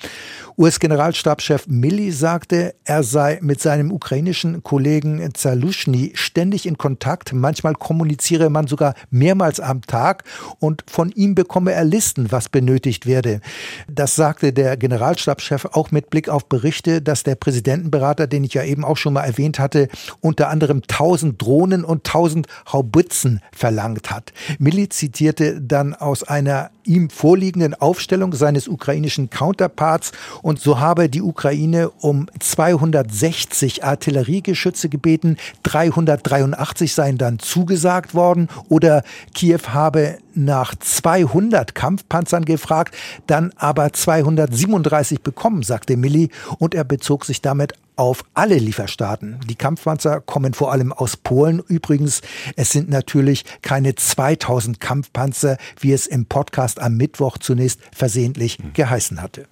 US-Generalstabschef 0.57 1.67
Milley 1.67 2.11
sagte, 2.11 2.75
er 2.85 3.03
sei 3.03 3.39
mit 3.43 3.61
seinem 3.61 3.93
ukrainischen 3.93 4.63
Kollegen 4.63 5.35
Zalushny 5.35 6.13
ständig 6.15 6.65
in 6.65 6.79
Kontakt. 6.79 7.35
Manchmal 7.35 7.75
kommuniziere 7.75 8.49
man 8.49 8.67
sogar 8.67 8.95
mehrmals 9.11 9.61
am 9.61 9.83
Tag 9.83 10.25
und 10.61 10.83
von 10.89 11.11
ihm 11.11 11.35
bekomme 11.35 11.73
er 11.73 11.85
Listen, 11.85 12.33
was 12.33 12.49
benötigt 12.49 13.05
werde. 13.05 13.41
Das 13.87 14.15
sagte 14.17 14.55
der 14.55 14.79
Generalstabschef 14.79 15.67
auch 15.67 15.91
mit 15.91 16.09
Blick 16.09 16.31
auf 16.31 16.49
Berichte, 16.49 17.03
dass 17.03 17.23
der 17.23 17.35
Präsidentenberater, 17.35 18.27
den 18.27 18.45
ich 18.45 18.55
ja 18.55 18.65
eben 18.65 18.85
auch 18.85 18.95
auch 18.95 18.97
schon 18.97 19.15
mal 19.15 19.25
erwähnt 19.25 19.59
hatte, 19.59 19.89
unter 20.21 20.49
anderem 20.49 20.83
1000 20.89 21.43
Drohnen 21.43 21.85
und 21.85 22.07
1000 22.07 22.47
Haubitzen 22.73 23.41
verlangt 23.53 24.13
hat. 24.13 24.33
Milli 24.61 24.89
zitierte 24.89 25.61
dann 25.61 25.95
aus 25.95 26.23
einer 26.23 26.71
ihm 26.85 27.11
vorliegenden 27.11 27.75
Aufstellung 27.75 28.33
seines 28.35 28.69
ukrainischen 28.69 29.31
Counterparts. 29.31 30.13
Und 30.43 30.61
so 30.61 30.79
habe 30.79 31.09
die 31.09 31.23
Ukraine 31.23 31.91
um 32.01 32.27
260 32.39 33.85
Artilleriegeschütze 33.85 34.89
gebeten, 34.89 35.37
383 35.63 36.93
seien 36.93 37.19
dann 37.19 37.39
zugesagt 37.39 38.15
worden. 38.15 38.49
Oder 38.69 39.03
Kiew 39.35 39.61
habe 39.69 40.19
nach 40.35 40.75
200 40.75 41.75
Kampfpanzern 41.75 42.45
gefragt, 42.45 42.95
dann 43.27 43.53
aber 43.57 43.93
237 43.93 45.21
bekommen, 45.21 45.63
sagte 45.63 45.97
Milli 45.97 46.31
und 46.59 46.75
er 46.75 46.85
bezog 46.85 47.25
sich 47.25 47.43
damit 47.43 47.75
auf 47.97 48.25
alle 48.35 48.57
Lieferstaaten. 48.57 49.41
Die 49.49 49.55
Kampfpanzer 49.55 50.21
kommen 50.21 50.55
vor 50.55 50.73
allem 50.73 50.93
aus 50.93 51.17
Polen. 51.17 51.61
Übrigens, 51.69 52.23
es 52.57 52.71
sind 52.71 52.89
natürlich 52.89 53.45
keine 53.63 53.95
2000 53.95 54.81
Kampfpanzer, 54.81 55.59
wie 55.79 55.93
es 55.93 56.07
im 56.07 56.27
Podcast 56.27 56.81
am 56.81 56.97
Mittwoch 56.97 57.39
zunächst 57.39 57.81
versehentlich 57.93 58.59
hm. 58.59 58.73
geheißen 58.73 59.23
hatte. 59.23 59.47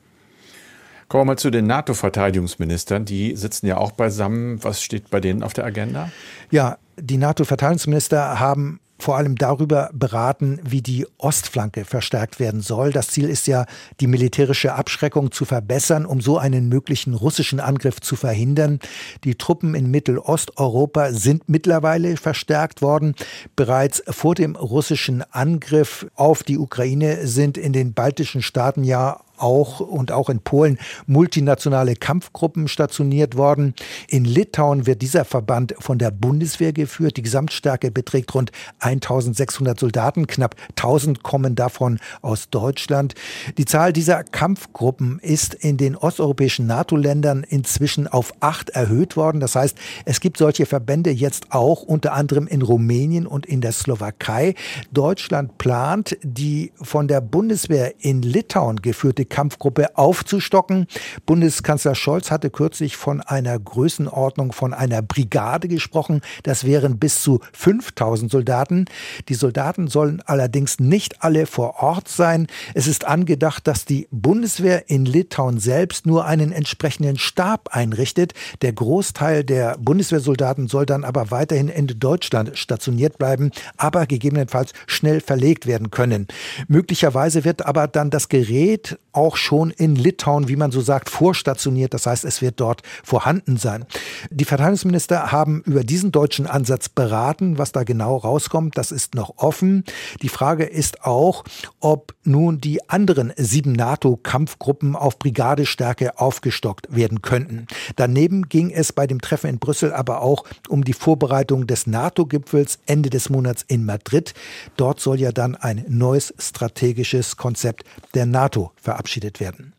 Kommen 1.09 1.23
wir 1.23 1.33
mal 1.33 1.39
zu 1.39 1.51
den 1.51 1.67
NATO-Verteidigungsministern. 1.67 3.05
Die 3.05 3.37
sitzen 3.37 3.67
ja 3.67 3.77
auch 3.77 3.93
beisammen. 3.93 4.65
Was 4.65 4.83
steht 4.83 5.11
bei 5.11 5.21
denen 5.21 5.43
auf 5.43 5.53
der 5.53 5.65
Agenda? 5.67 6.11
Ja, 6.51 6.79
die 6.99 7.19
NATO-Verteidigungsminister 7.19 8.41
haben 8.41 8.81
vor 9.03 9.17
allem 9.17 9.37
darüber 9.37 9.91
beraten, 9.93 10.61
wie 10.63 10.81
die 10.81 11.07
Ostflanke 11.19 11.85
verstärkt 11.85 12.39
werden 12.39 12.61
soll. 12.61 12.93
Das 12.93 13.09
Ziel 13.09 13.29
ist 13.29 13.47
ja, 13.47 13.67
die 14.01 14.07
militärische 14.07 14.75
Abschreckung 14.75 15.33
zu 15.33 15.45
verbessern, 15.45 16.07
um 16.07 16.21
so 16.21 16.39
einen 16.39 16.69
möglichen 16.69 17.15
russischen 17.15 17.61
Angriff 17.61 18.01
zu 18.01 18.17
verhindern. 18.17 18.79
Die 19.25 19.35
Truppen 19.35 19.75
in 19.75 19.91
Mittelosteuropa 19.91 21.13
sind 21.13 21.49
mittlerweile 21.49 22.17
verstärkt 22.17 22.81
worden. 22.81 23.15
Bereits 23.57 24.03
vor 24.09 24.35
dem 24.35 24.55
russischen 24.55 25.23
Angriff 25.33 26.07
auf 26.15 26.45
die 26.45 26.59
Ukraine 26.59 27.27
sind 27.27 27.59
in 27.59 27.73
den 27.73 27.95
baltischen 27.95 28.41
Staaten 28.41 28.85
ja 28.85 29.21
auch 29.39 29.81
und 29.81 30.13
auch 30.13 30.29
in 30.29 30.41
Polen 30.41 30.79
multinationale 31.07 31.97
Kampfgruppen 31.97 32.69
stationiert 32.69 33.37
worden. 33.37 33.75
In 34.09 34.25
Litauen 34.25 34.87
wird 34.87 35.03
dieser 35.03 35.25
Verband 35.25 35.75
von 35.79 35.99
der 35.99 36.11
Bundeswehr 36.11 36.73
geführt. 36.73 37.17
Die 37.17 37.23
Gesamtstärke 37.23 37.91
beträgt 37.91 38.35
rund 38.35 38.53
1600 38.79 39.79
Soldaten. 39.79 40.27
Knapp 40.27 40.55
1000 40.71 41.23
kommen 41.23 41.55
davon 41.55 41.99
aus 42.21 42.51
Deutschland. 42.51 43.15
Die 43.59 43.65
Zahl 43.65 43.93
dieser 43.93 44.23
Kampfgruppen 44.25 45.19
ist 45.19 45.55
in 45.55 45.77
den 45.77 45.97
osteuropäischen 45.97 46.67
NATO-Ländern 46.67 47.45
inzwischen 47.49 48.07
auf 48.07 48.33
acht 48.41 48.71
erhöht 48.71 49.17
worden. 49.17 49.41
Das 49.41 49.57
heißt, 49.57 49.77
es 50.05 50.21
gibt 50.21 50.37
solche 50.37 50.67
Verbände 50.67 51.11
jetzt 51.11 51.47
auch 51.51 51.83
unter 51.83 52.13
anderem 52.13 52.47
in 52.47 52.63
Rumänien 52.63 53.27
und 53.27 53.47
in 53.47 53.61
der 53.61 53.73
Slowakei. 53.73 54.55
Deutschland 54.93 55.59
plant, 55.59 56.17
die 56.23 56.73
von 56.81 57.09
der 57.09 57.21
Bundeswehr 57.21 57.95
in 58.01 58.23
Litauen 58.23 58.77
geführte 58.77 59.25
Kampfgruppe 59.33 59.97
aufzustocken. 59.97 60.87
Bundeskanzler 61.25 61.95
Scholz 61.95 62.31
hatte 62.31 62.51
kürzlich 62.51 62.97
von 62.97 63.23
einer 63.23 63.59
Größenordnung 63.59 64.53
von 64.53 64.75
einer 64.75 65.01
Brigade 65.01 65.69
gesprochen. 65.69 66.21
Das 66.43 66.65
wären 66.65 66.99
bis 66.99 67.23
zu 67.23 67.41
5000 67.55 68.31
Soldaten. 68.31 68.85
Die 69.31 69.35
Soldaten 69.35 69.89
sollen 69.89 70.23
allerdings 70.27 70.81
nicht 70.81 71.25
alle 71.25 71.47
vor 71.47 71.83
Ort 71.83 72.09
sein. 72.09 72.47
Es 72.75 72.87
ist 72.87 73.07
angedacht, 73.07 73.67
dass 73.67 73.87
die 73.87 74.07
Bundeswehr 74.11 74.91
in 74.91 75.07
Litauen 75.07 75.59
selbst 75.59 76.05
nur 76.05 76.27
einen 76.27 76.53
entsprechenden 76.53 77.17
Stab 77.17 77.71
einrichtet. 77.73 78.35
Der 78.61 78.75
Großteil 78.75 79.45
der 79.45 79.79
Bundeswehrsoldaten 79.79 80.69
soll 80.69 80.85
dann 80.85 81.05
aber 81.05 81.31
weiterhin 81.31 81.69
in 81.69 81.87
Deutschland 81.87 82.59
stationiert 82.59 83.17
bleiben, 83.17 83.51
aber 83.79 84.05
gegebenenfalls 84.05 84.75
schnell 84.87 85.21
verlegt 85.21 85.67
werden 85.67 85.91
können. 85.91 86.29
Möglicherweise 86.69 87.47
wird 87.47 87.65
aber 87.65 87.89
dann 87.89 88.11
das 88.11 88.29
Gerät 88.29 88.99
auch 89.13 89.37
schon 89.37 89.71
in 89.71 89.95
Litauen, 89.95 90.49
wie 90.49 90.57
man 90.57 90.73
so 90.73 90.81
sagt, 90.81 91.11
vorstationiert. 91.11 91.95
Das 91.95 92.07
heißt, 92.07 92.25
es 92.25 92.41
wird 92.41 92.61
dort 92.61 92.83
vorhanden 93.05 93.59
sein. 93.59 93.85
Die 94.31 94.45
Verteidigungsminister 94.45 95.33
haben 95.33 95.63
über 95.65 95.85
diesen 95.85 96.13
deutschen 96.13 96.47
Ansatz 96.47 96.89
beraten. 96.89 97.59
Was 97.59 97.73
da 97.73 97.85
genau 97.85 98.17
rauskommt, 98.17 98.79
das 98.79 98.91
ist 98.91 99.15
noch 99.15 99.35
offen. 99.37 99.85
Die 100.23 100.29
Frage 100.29 100.65
ist 100.65 101.05
auch, 101.05 101.45
ob 101.81 102.15
nun 102.25 102.61
die 102.61 102.89
anderen 102.89 103.33
sieben 103.37 103.73
NATO-Kampfgruppen 103.73 104.97
auf 104.97 105.19
Brigadestärke 105.19 106.19
aufgestockt 106.19 106.95
werden 106.95 107.21
könnten. 107.21 107.67
Daneben 107.97 108.49
ging 108.49 108.71
es 108.71 108.93
bei 108.93 109.07
dem 109.07 109.21
Treffen 109.21 109.51
in 109.51 109.59
Brüssel 109.59 109.93
aber 109.93 110.23
auch 110.23 110.45
um 110.69 110.85
die 110.85 110.93
Vorbereitung 110.95 111.67
des 111.67 111.87
NATO-Gipfels 111.87 112.79
Ende 112.87 113.11
des 113.11 113.29
Monats 113.29 113.65
in 113.69 113.85
Madrid. 113.85 114.33
Dort 114.77 115.01
soll 115.01 115.21
ja 115.21 115.33
dann 115.33 115.55
ein 115.55 115.85
neues 115.89 116.33
strategisches 116.39 117.37
Konzept 117.37 117.85
der 118.15 118.27
NATO 118.27 118.73
verabschiedet 118.77 119.02
werden. 119.41 119.75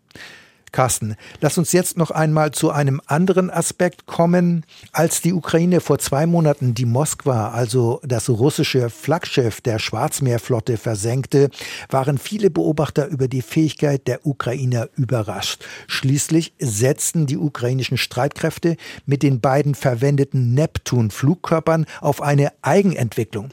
Carsten, 0.74 1.15
lass 1.39 1.60
uns 1.60 1.72
jetzt 1.72 1.98
noch 1.98 2.10
einmal 2.10 2.51
zu 2.51 2.72
einem 2.72 3.00
anderen 3.06 3.51
Aspekt 3.51 4.08
kommen. 4.08 4.65
Als 4.92 5.22
die 5.22 5.32
Ukraine 5.32 5.82
vor 5.82 6.00
zwei 6.00 6.25
Monaten 6.25 6.74
die 6.74 6.88
Moskwa, 6.88 7.51
also 7.51 8.01
das 8.03 8.27
russische 8.27 8.89
Flaggschiff 8.89 9.62
der 9.62 9.77
Schwarzmeerflotte, 9.77 10.77
versenkte, 10.77 11.51
waren 11.89 12.18
viele 12.18 12.50
Beobachter 12.50 13.06
über 13.06 13.27
die 13.27 13.44
Fähigkeit 13.44 14.08
der 14.08 14.25
Ukrainer 14.25 14.89
überrascht. 14.96 15.63
Schließlich 15.88 16.53
setzten 16.58 17.27
die 17.27 17.38
ukrainischen 17.38 17.98
Streitkräfte 17.98 18.75
mit 19.06 19.22
den 19.22 19.42
beiden 19.42 19.75
verwendeten 19.75 20.56
Neptun-Flugkörpern 20.56 21.86
auf 22.01 22.20
eine 22.24 22.51
Eigenentwicklung. 22.63 23.50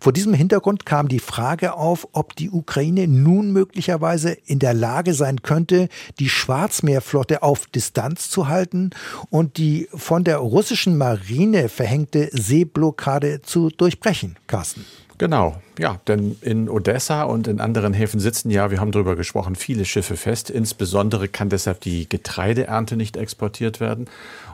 Vor 0.00 0.14
diesem 0.14 0.32
Hintergrund 0.32 0.86
kam 0.86 1.08
die 1.08 1.18
Frage 1.18 1.74
auf, 1.74 2.08
ob 2.12 2.34
die 2.34 2.50
Ukraine 2.50 3.06
nun 3.08 3.52
möglicherweise 3.52 4.30
in 4.46 4.58
der 4.58 4.72
Lage 4.72 5.12
sein 5.12 5.42
könnte, 5.42 5.90
die 6.18 6.30
Schwarz 6.30 6.61
Schwarzmeerflotte 6.62 7.42
auf 7.42 7.66
Distanz 7.66 8.30
zu 8.30 8.46
halten 8.46 8.90
und 9.30 9.56
die 9.56 9.88
von 9.92 10.22
der 10.22 10.36
russischen 10.36 10.96
Marine 10.96 11.68
verhängte 11.68 12.28
Seeblockade 12.32 13.42
zu 13.42 13.70
durchbrechen, 13.70 14.36
Carsten. 14.46 14.86
Genau, 15.18 15.56
ja, 15.78 16.00
denn 16.06 16.36
in 16.42 16.68
Odessa 16.68 17.22
und 17.22 17.48
in 17.48 17.60
anderen 17.60 17.94
Häfen 17.94 18.20
sitzen 18.20 18.50
ja, 18.50 18.70
wir 18.70 18.80
haben 18.80 18.92
darüber 18.92 19.16
gesprochen, 19.16 19.56
viele 19.56 19.84
Schiffe 19.84 20.16
fest. 20.16 20.50
Insbesondere 20.50 21.28
kann 21.28 21.48
deshalb 21.48 21.80
die 21.80 22.08
Getreideernte 22.08 22.96
nicht 22.96 23.16
exportiert 23.16 23.80
werden. 23.80 24.06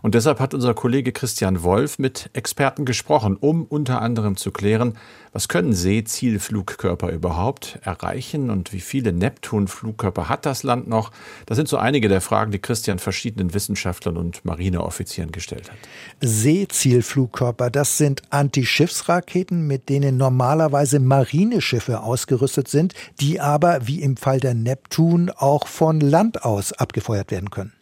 Und 0.03 0.15
deshalb 0.15 0.39
hat 0.39 0.55
unser 0.55 0.75
Kollege 0.75 1.13
Christian 1.13 1.63
Wolf 1.63 1.99
mit 1.99 2.31
Experten 2.35 2.85
gesprochen, 2.85 3.37
um 3.39 3.65
unter 3.65 4.01
anderem 4.01 4.37
zu 4.37 4.53
klären, 4.53 4.95
was 5.33 5.49
können 5.49 5.73
Seezielflugkörper 5.73 7.11
überhaupt 7.11 7.79
erreichen 7.83 8.51
und 8.51 8.73
wie 8.73 8.81
viele 8.81 9.13
Neptun-Flugkörper 9.13 10.29
hat 10.29 10.47
das 10.47 10.63
Land 10.63 10.89
noch? 10.89 11.13
Das 11.47 11.57
sind 11.57 11.69
so 11.69 11.77
einige 11.77 12.09
der 12.09 12.21
Fragen, 12.21 12.51
die 12.51 12.59
Christian 12.59 12.99
verschiedenen 12.99 13.53
Wissenschaftlern 13.53 14.17
und 14.17 14.45
Marineoffizieren 14.45 15.31
gestellt 15.31 15.71
hat. 15.71 15.79
Seezielflugkörper, 16.21 17.71
das 17.71 17.99
sind 17.99 18.23
Antischiffsraketen, 18.31 19.67
mit 19.67 19.89
denen 19.89 20.17
normalerweise 20.17 20.99
Marineschiffe 21.09 22.01
ausgerüstet 22.01 22.69
sind, 22.69 22.95
die 23.21 23.41
aber 23.41 23.87
wie 23.87 24.03
im 24.03 24.17
Fall 24.17 24.41
der 24.41 24.55
Neptun 24.55 25.31
auch 25.31 25.67
von 25.67 26.01
Land 26.01 26.45
aus 26.45 26.73
abgefeuert 26.73 27.31
werden 27.31 27.51
können. 27.51 27.73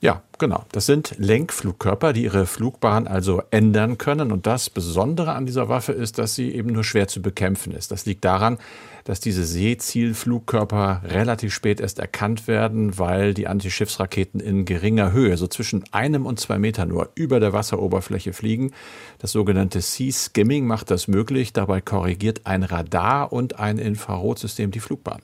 Ja, 0.00 0.22
genau. 0.38 0.64
Das 0.70 0.86
sind 0.86 1.14
Lenkflugkörper, 1.18 2.12
die 2.12 2.22
ihre 2.22 2.46
Flugbahn 2.46 3.08
also 3.08 3.42
ändern 3.50 3.98
können. 3.98 4.30
Und 4.30 4.46
das 4.46 4.70
Besondere 4.70 5.32
an 5.32 5.44
dieser 5.44 5.68
Waffe 5.68 5.92
ist, 5.92 6.18
dass 6.18 6.36
sie 6.36 6.54
eben 6.54 6.70
nur 6.70 6.84
schwer 6.84 7.08
zu 7.08 7.20
bekämpfen 7.20 7.72
ist. 7.72 7.90
Das 7.90 8.06
liegt 8.06 8.24
daran, 8.24 8.58
dass 9.04 9.18
diese 9.18 9.44
Seezielflugkörper 9.44 11.02
relativ 11.04 11.52
spät 11.52 11.80
erst 11.80 11.98
erkannt 11.98 12.46
werden, 12.46 12.98
weil 12.98 13.34
die 13.34 13.48
Antischiffsraketen 13.48 14.38
in 14.38 14.66
geringer 14.66 15.12
Höhe, 15.12 15.36
so 15.36 15.48
zwischen 15.48 15.82
einem 15.92 16.26
und 16.26 16.38
zwei 16.38 16.58
Meter 16.58 16.86
nur, 16.86 17.10
über 17.16 17.40
der 17.40 17.52
Wasseroberfläche 17.52 18.32
fliegen. 18.32 18.72
Das 19.18 19.32
sogenannte 19.32 19.80
Sea 19.80 20.12
Skimming 20.12 20.66
macht 20.66 20.92
das 20.92 21.08
möglich. 21.08 21.52
Dabei 21.52 21.80
korrigiert 21.80 22.42
ein 22.44 22.62
Radar 22.62 23.32
und 23.32 23.58
ein 23.58 23.78
Infrarotsystem 23.78 24.70
die 24.70 24.80
Flugbahn. 24.80 25.22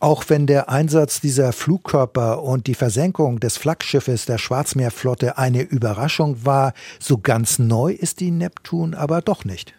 Auch 0.00 0.24
wenn 0.28 0.46
der 0.46 0.68
Einsatz 0.68 1.20
dieser 1.20 1.52
Flugkörper 1.52 2.42
und 2.42 2.68
die 2.68 2.74
Versenkung 2.74 3.40
des 3.40 3.56
Flaggschiffes 3.56 4.26
der 4.26 4.38
Schwarzmeerflotte 4.38 5.38
eine 5.38 5.62
Überraschung 5.62 6.44
war, 6.44 6.72
so 7.00 7.18
ganz 7.18 7.58
neu 7.58 7.92
ist 7.92 8.20
die 8.20 8.30
Neptun 8.30 8.94
aber 8.94 9.22
doch 9.22 9.44
nicht. 9.44 9.74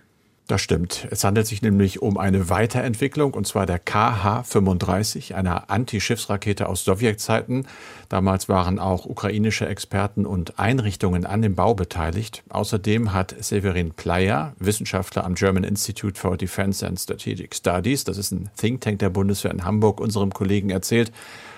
Das 0.50 0.62
stimmt. 0.62 1.08
Es 1.12 1.24
handelt 1.24 1.46
sich 1.46 1.62
nämlich 1.62 2.02
um 2.02 2.18
eine 2.18 2.50
Weiterentwicklung, 2.50 3.36
und 3.36 3.46
zwar 3.46 3.68
der 3.68 3.78
KH-35, 3.78 5.36
einer 5.36 5.70
Antischiffsrakete 5.70 6.68
aus 6.68 6.84
Sowjetzeiten. 6.84 7.68
Damals 8.10 8.50
waren 8.50 8.80
auch 8.80 9.06
ukrainische 9.06 9.68
Experten 9.68 10.26
und 10.26 10.58
Einrichtungen 10.58 11.28
an 11.28 11.44
dem 11.44 11.54
Bau 11.54 11.76
beteiligt. 11.76 12.42
Außerdem 12.50 13.14
hat 13.14 13.36
Severin 13.40 13.92
Playa, 13.92 14.54
Wissenschaftler 14.58 15.24
am 15.24 15.36
German 15.36 15.64
Institute 15.64 16.20
for 16.20 16.36
Defense 16.36 16.84
and 16.84 17.00
Strategic 17.00 17.54
Studies, 17.54 18.04
das 18.04 18.18
ist 18.18 18.32
ein 18.32 18.50
Think 18.58 18.82
Tank 18.82 18.98
der 18.98 19.12
Bundeswehr 19.12 19.52
in 19.52 19.66
Hamburg, 19.66 20.00
unserem 20.00 20.34
Kollegen 20.34 20.72
erzählt, 20.72 21.12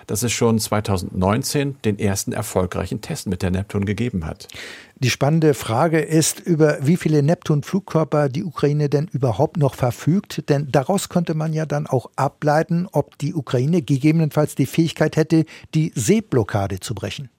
dass 0.08 0.24
es 0.24 0.32
schon 0.32 0.60
2019 0.60 1.78
den 1.84 2.00
ersten 2.00 2.34
erfolgreichen 2.34 3.02
Test 3.02 3.28
mit 3.28 3.42
der 3.42 3.52
Neptun 3.52 3.86
gegeben 3.86 4.26
hat. 4.26 4.48
Die 5.04 5.10
spannende 5.10 5.56
Frage 5.56 6.00
ist, 6.00 6.40
über 6.40 6.78
wie 6.82 6.96
viele 6.96 7.24
Neptun-Flugkörper 7.24 8.30
die 8.30 8.44
Ukraine 8.44 8.88
denn 8.88 9.08
überhaupt 9.12 9.58
noch 9.58 9.74
verfügt. 9.74 10.48
Denn 10.48 10.72
daraus 10.72 11.10
könnte 11.10 11.34
man 11.34 11.54
ja 11.54 11.66
dann 11.66 11.88
auch 11.88 12.12
ableiten, 12.16 12.88
ob 12.92 13.18
die 13.18 13.34
Ukraine 13.34 13.82
gegebenenfalls 13.82 14.54
die 14.54 14.68
Fähigkeit 14.68 15.16
hätte, 15.16 15.46
die 15.74 15.92
Seeblockade 15.96 16.82
zu 16.82 16.94
brechen. 16.94 17.30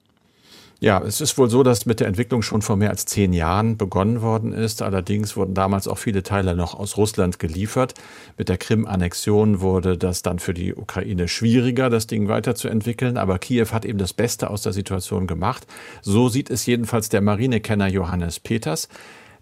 Ja, 0.83 1.01
es 1.01 1.21
ist 1.21 1.39
wohl 1.39 1.49
so, 1.49 1.63
dass 1.63 1.87
mit 1.87 2.01
der 2.01 2.09
Entwicklung 2.09 2.43
schon 2.43 2.61
vor 2.61 2.75
mehr 2.75 2.91
als 2.91 3.07
zehn 3.07 3.33
Jahren 3.33 3.77
begonnen 3.77 4.21
worden 4.21 4.53
ist. 4.53 4.83
Allerdings 4.83 5.37
wurden 5.37 5.55
damals 5.55 5.87
auch 5.87 5.97
viele 5.97 6.25
Teile 6.25 6.57
noch 6.57 6.75
aus 6.75 6.97
Russland 6.97 7.39
geliefert. 7.39 7.95
Mit 8.37 8.49
der 8.49 8.59
Krim-Annexion 8.59 9.61
wurde 9.61 9.97
das 9.97 10.23
dann 10.23 10.41
für 10.41 10.55
die 10.55 10.75
Ukraine 10.75 11.29
schwieriger, 11.29 11.89
das 11.89 12.09
Ding 12.09 12.27
weiterzuentwickeln. 12.27 13.17
Aber 13.17 13.39
Kiew 13.39 13.69
hat 13.71 13.85
eben 13.85 13.99
das 13.99 14.13
Beste 14.13 14.51
aus 14.51 14.63
der 14.63 14.73
Situation 14.73 15.29
gemacht. 15.29 15.69
So 16.01 16.29
sieht 16.29 16.51
es 16.51 16.67
jedenfalls 16.67 17.09
der 17.09 17.21
Marinekenner 17.21 17.87
Johannes 17.87 18.41
Peters. 18.41 18.89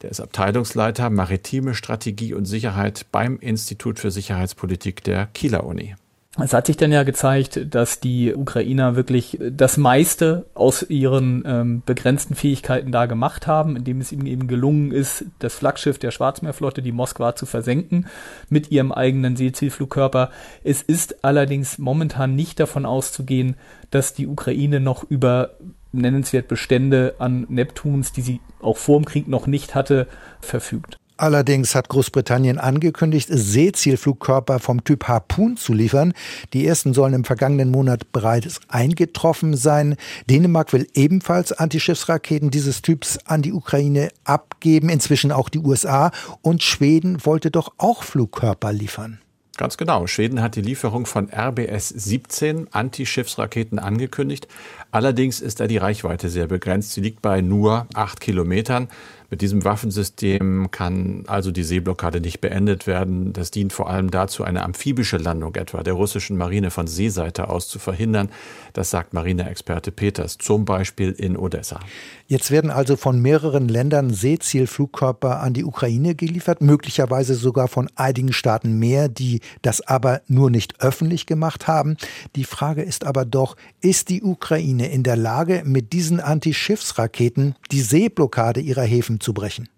Der 0.03 0.11
ist 0.11 0.20
Abteilungsleiter 0.20 1.09
Maritime 1.09 1.74
Strategie 1.74 2.35
und 2.35 2.44
Sicherheit 2.44 3.07
beim 3.12 3.38
Institut 3.38 3.98
für 3.98 4.11
Sicherheitspolitik 4.11 5.03
der 5.05 5.29
Kieler 5.33 5.64
Uni. 5.64 5.94
Es 6.42 6.55
hat 6.55 6.66
sich 6.66 6.76
dann 6.76 6.92
ja 6.92 7.03
gezeigt, 7.03 7.61
dass 7.70 8.00
die 8.00 8.35
Ukrainer 8.35 8.96
wirklich 8.96 9.38
das 9.40 9.76
meiste 9.76 10.46
aus 10.55 10.83
ihren 10.88 11.42
ähm, 11.46 11.83
begrenzten 11.85 12.35
Fähigkeiten 12.35 12.92
da 12.92 13.07
gemacht 13.07 13.46
haben, 13.46 13.76
indem 13.76 14.00
es 14.00 14.12
ihnen 14.12 14.26
eben 14.26 14.48
gelungen 14.48 14.92
ist, 14.92 15.24
das 15.38 15.55
Flaggschiff 15.55 15.98
der 15.98 16.11
Schwarzmeerflotte, 16.11 16.83
die 16.83 16.92
Moskwa, 16.92 17.35
zu 17.35 17.46
versenken 17.46 18.07
mit 18.48 18.70
ihrem 18.70 18.92
eigenen 18.92 19.37
Seezielflugkörper. 19.37 20.31
Es 20.64 20.83
ist 20.83 21.24
allerdings 21.24 21.79
momentan 21.79 22.35
nicht 22.35 22.61
davon 22.61 22.87
auszugehen, 22.87 23.57
dass 23.90 24.14
die 24.14 24.26
Ukraine 24.26 24.81
noch 24.81 25.05
über 25.09 25.50
nennenswert 25.92 26.48
Bestände 26.48 27.14
an 27.18 27.46
Neptuns, 27.48 28.12
die 28.12 28.22
sie 28.22 28.40
auch 28.61 28.76
vor 28.76 28.98
dem 28.98 29.05
Krieg 29.05 29.29
noch 29.29 29.46
nicht 29.46 29.74
hatte, 29.74 30.07
verfügt. 30.40 30.96
Allerdings 31.20 31.74
hat 31.74 31.90
Großbritannien 31.90 32.56
angekündigt, 32.56 33.28
Seezielflugkörper 33.30 34.59
vom 34.59 34.85
Typ 34.85 35.06
Harpoon 35.06 35.59
zu 35.59 35.74
liefern. 35.74 36.14
Die 36.54 36.66
ersten 36.66 36.94
sollen 36.94 37.12
im 37.12 37.24
vergangenen 37.24 37.70
Monat 37.70 38.11
bereits 38.11 38.59
eingetroffen 38.68 39.54
sein. 39.54 39.96
Dänemark 40.30 40.72
will 40.72 40.87
ebenfalls 40.94 41.52
Antischiffsraketen 41.52 42.50
dieses 42.50 42.80
Typs 42.80 43.18
an 43.26 43.42
die 43.42 43.52
Ukraine 43.52 44.09
abgeben, 44.24 44.88
inzwischen 44.88 45.30
auch 45.30 45.50
die 45.50 45.59
USA. 45.59 46.11
Und 46.40 46.62
Schweden 46.62 47.22
wollte 47.26 47.50
doch 47.50 47.74
auch 47.76 48.02
Flugkörper 48.02 48.72
liefern. 48.72 49.20
Ganz 49.59 49.76
genau. 49.76 50.06
Schweden 50.06 50.40
hat 50.40 50.56
die 50.56 50.62
Lieferung 50.62 51.04
von 51.04 51.28
RBS 51.28 51.90
17 51.90 52.72
Antischiffsraketen 52.72 53.78
angekündigt. 53.78 54.48
Allerdings 54.90 55.42
ist 55.42 55.61
da 55.61 55.66
die 55.66 55.76
Reichweite 55.76 56.30
sehr 56.30 56.46
begrenzt. 56.46 56.92
Sie 56.92 57.02
liegt 57.02 57.20
bei 57.20 57.42
nur 57.42 57.87
acht 57.92 58.20
Kilometern. 58.20 58.88
Mit 59.31 59.43
diesem 59.43 59.64
Waffensystem 59.64 60.73
kann 60.73 61.23
also 61.29 61.53
die 61.53 61.62
Seeblockade 61.62 62.21
nicht 62.21 62.40
beendet 62.40 62.88
werden. 62.88 63.33
Das 63.33 63.53
dient 63.53 63.73
vor 63.73 63.88
allem 63.88 64.11
dazu, 64.11 64.43
eine 64.43 64.64
amphibische 64.64 65.19
Landung 65.19 65.55
etwa 65.55 65.85
der 65.85 65.93
russischen 65.93 66.37
Marine 66.37 66.73
von 66.73 66.88
Seeseite 66.88 67.49
aus 67.49 67.69
zu 67.69 67.79
verhindern. 67.79 68.29
Das 68.73 68.90
sagt 68.90 69.14
Marineexperte 69.14 69.93
Peters, 69.93 70.37
zum 70.38 70.64
Beispiel 70.64 71.12
in 71.12 71.37
Odessa. 71.37 71.79
Jetzt 72.27 72.51
werden 72.51 72.73
also 72.73 72.97
von 72.97 73.23
mehreren 73.23 73.69
Ländern 73.69 74.11
Seezielflugkörper 74.11 75.40
an 75.40 75.53
die 75.53 75.64
Ukraine 75.64 76.16
geliefert, 76.16 76.61
möglicherweise 76.61 77.37
sogar 77.37 77.69
von 77.69 77.88
einigen 77.95 78.33
Staaten 78.33 78.81
mehr, 78.81 79.09
die 79.09 79.40
das 79.62 79.81
aber 79.81 80.23
nur 80.27 80.51
nicht 80.51 80.81
öffentlich 80.81 81.27
gemacht 81.27 81.69
haben. 81.69 81.97
Die 82.35 82.45
Frage 82.45 82.83
ist 82.83 83.07
aber 83.07 83.25
doch, 83.25 83.57
ist 83.81 84.09
die 84.09 84.23
Ukraine 84.23 84.90
in 84.90 85.05
der 85.05 85.16
Lage, 85.16 85.62
mit 85.64 85.93
diesen 85.93 86.19
Antischiffsraketen 86.19 87.55
die 87.71 87.81
Seeblockade 87.81 88.61
ihrer 88.61 88.83
Häfen 88.83 89.19
zu 89.20 89.33
brechen? 89.35 89.68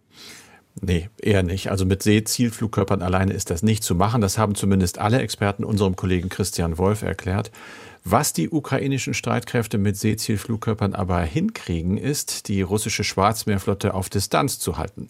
Nee, 0.80 1.10
eher 1.20 1.42
nicht. 1.42 1.70
Also 1.70 1.84
mit 1.84 2.02
Seezielflugkörpern 2.02 3.02
alleine 3.02 3.34
ist 3.34 3.50
das 3.50 3.62
nicht 3.62 3.84
zu 3.84 3.94
machen. 3.94 4.20
Das 4.20 4.38
haben 4.38 4.54
zumindest 4.54 4.98
alle 4.98 5.20
Experten 5.20 5.64
unserem 5.64 5.96
Kollegen 5.96 6.28
Christian 6.28 6.78
Wolf 6.78 7.02
erklärt. 7.02 7.50
Was 8.04 8.32
die 8.32 8.50
ukrainischen 8.50 9.14
Streitkräfte 9.14 9.78
mit 9.78 9.96
Seezielflugkörpern 9.96 10.94
aber 10.94 11.20
hinkriegen, 11.20 11.98
ist, 11.98 12.48
die 12.48 12.62
russische 12.62 13.04
Schwarzmeerflotte 13.04 13.94
auf 13.94 14.08
Distanz 14.08 14.58
zu 14.58 14.76
halten. 14.76 15.08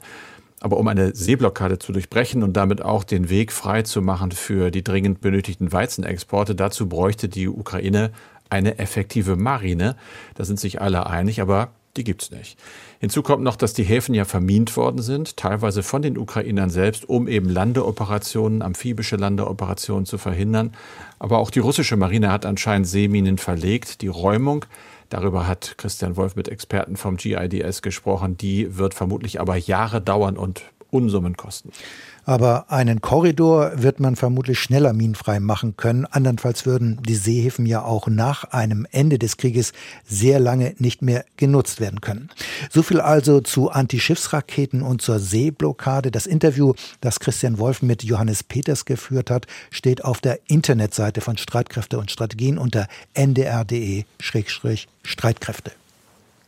Aber 0.60 0.76
um 0.76 0.86
eine 0.88 1.14
Seeblockade 1.14 1.78
zu 1.78 1.92
durchbrechen 1.92 2.42
und 2.42 2.56
damit 2.56 2.82
auch 2.82 3.02
den 3.02 3.30
Weg 3.30 3.50
frei 3.50 3.82
zu 3.82 4.02
machen 4.02 4.30
für 4.30 4.70
die 4.70 4.84
dringend 4.84 5.20
benötigten 5.20 5.72
Weizenexporte, 5.72 6.54
dazu 6.54 6.88
bräuchte 6.88 7.28
die 7.28 7.48
Ukraine 7.48 8.12
eine 8.50 8.78
effektive 8.78 9.36
Marine. 9.36 9.96
Da 10.34 10.44
sind 10.44 10.60
sich 10.60 10.80
alle 10.80 11.06
einig, 11.06 11.40
aber 11.40 11.72
die 11.96 12.04
gibt's 12.04 12.30
nicht. 12.30 12.58
Hinzu 13.00 13.22
kommt 13.22 13.42
noch, 13.42 13.56
dass 13.56 13.74
die 13.74 13.82
Häfen 13.82 14.14
ja 14.14 14.24
vermint 14.24 14.76
worden 14.76 15.02
sind, 15.02 15.36
teilweise 15.36 15.82
von 15.82 16.02
den 16.02 16.16
Ukrainern 16.16 16.70
selbst, 16.70 17.08
um 17.08 17.28
eben 17.28 17.48
Landeoperationen, 17.48 18.62
amphibische 18.62 19.16
Landeoperationen 19.16 20.06
zu 20.06 20.16
verhindern. 20.16 20.72
Aber 21.18 21.38
auch 21.38 21.50
die 21.50 21.58
russische 21.58 21.96
Marine 21.96 22.32
hat 22.32 22.46
anscheinend 22.46 22.86
Seeminen 22.86 23.36
verlegt. 23.36 24.00
Die 24.00 24.08
Räumung, 24.08 24.64
darüber 25.10 25.46
hat 25.46 25.74
Christian 25.76 26.16
Wolf 26.16 26.34
mit 26.34 26.48
Experten 26.48 26.96
vom 26.96 27.16
GIDS 27.16 27.82
gesprochen, 27.82 28.36
die 28.36 28.78
wird 28.78 28.94
vermutlich 28.94 29.40
aber 29.40 29.56
Jahre 29.56 30.00
dauern 30.00 30.38
und 30.38 30.62
Unsummen 30.90 31.36
kosten. 31.36 31.72
Aber 32.24 32.70
einen 32.70 33.00
Korridor 33.00 33.82
wird 33.82 33.98
man 33.98 34.14
vermutlich 34.16 34.60
schneller 34.60 34.92
minenfrei 34.92 35.40
machen 35.40 35.76
können. 35.76 36.06
Andernfalls 36.06 36.66
würden 36.66 37.00
die 37.02 37.16
Seehäfen 37.16 37.66
ja 37.66 37.84
auch 37.84 38.06
nach 38.06 38.44
einem 38.44 38.86
Ende 38.92 39.18
des 39.18 39.36
Krieges 39.36 39.72
sehr 40.06 40.38
lange 40.38 40.76
nicht 40.78 41.02
mehr 41.02 41.24
genutzt 41.36 41.80
werden 41.80 42.00
können. 42.00 42.30
So 42.70 42.82
viel 42.82 43.00
also 43.00 43.40
zu 43.40 43.70
Antischiffsraketen 43.70 44.82
und 44.82 45.02
zur 45.02 45.18
Seeblockade. 45.18 46.12
Das 46.12 46.26
Interview, 46.26 46.74
das 47.00 47.18
Christian 47.18 47.58
Wolf 47.58 47.82
mit 47.82 48.04
Johannes 48.04 48.44
Peters 48.44 48.84
geführt 48.84 49.28
hat, 49.30 49.48
steht 49.70 50.04
auf 50.04 50.20
der 50.20 50.38
Internetseite 50.46 51.20
von 51.20 51.36
Streitkräfte 51.36 51.98
und 51.98 52.12
Strategien 52.12 52.58
unter 52.58 52.86
ndr.de-streitkräfte. 53.14 55.72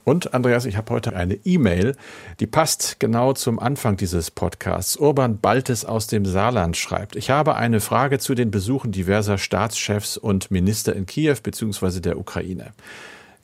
Und 0.04 0.34
Andreas, 0.34 0.66
ich 0.66 0.76
habe 0.76 0.92
heute 0.92 1.16
eine 1.16 1.34
E-Mail, 1.34 1.96
die 2.38 2.46
passt 2.46 3.00
genau 3.00 3.32
zum 3.32 3.58
Anfang 3.58 3.96
dieses 3.96 4.30
Podcasts. 4.30 4.96
Urban 4.96 5.38
Baltes 5.38 5.86
aus 5.86 6.06
dem 6.06 6.26
Saarland 6.26 6.76
schreibt, 6.76 7.16
ich 7.16 7.30
habe 7.30 7.56
eine 7.56 7.80
Frage 7.80 8.18
zu 8.18 8.34
den 8.34 8.50
Besuchen 8.50 8.92
diverser 8.92 9.38
Staatschefs 9.38 10.18
und 10.18 10.50
Minister 10.50 10.94
in 10.94 11.06
Kiew 11.06 11.36
bzw. 11.42 12.00
der 12.00 12.18
Ukraine. 12.18 12.72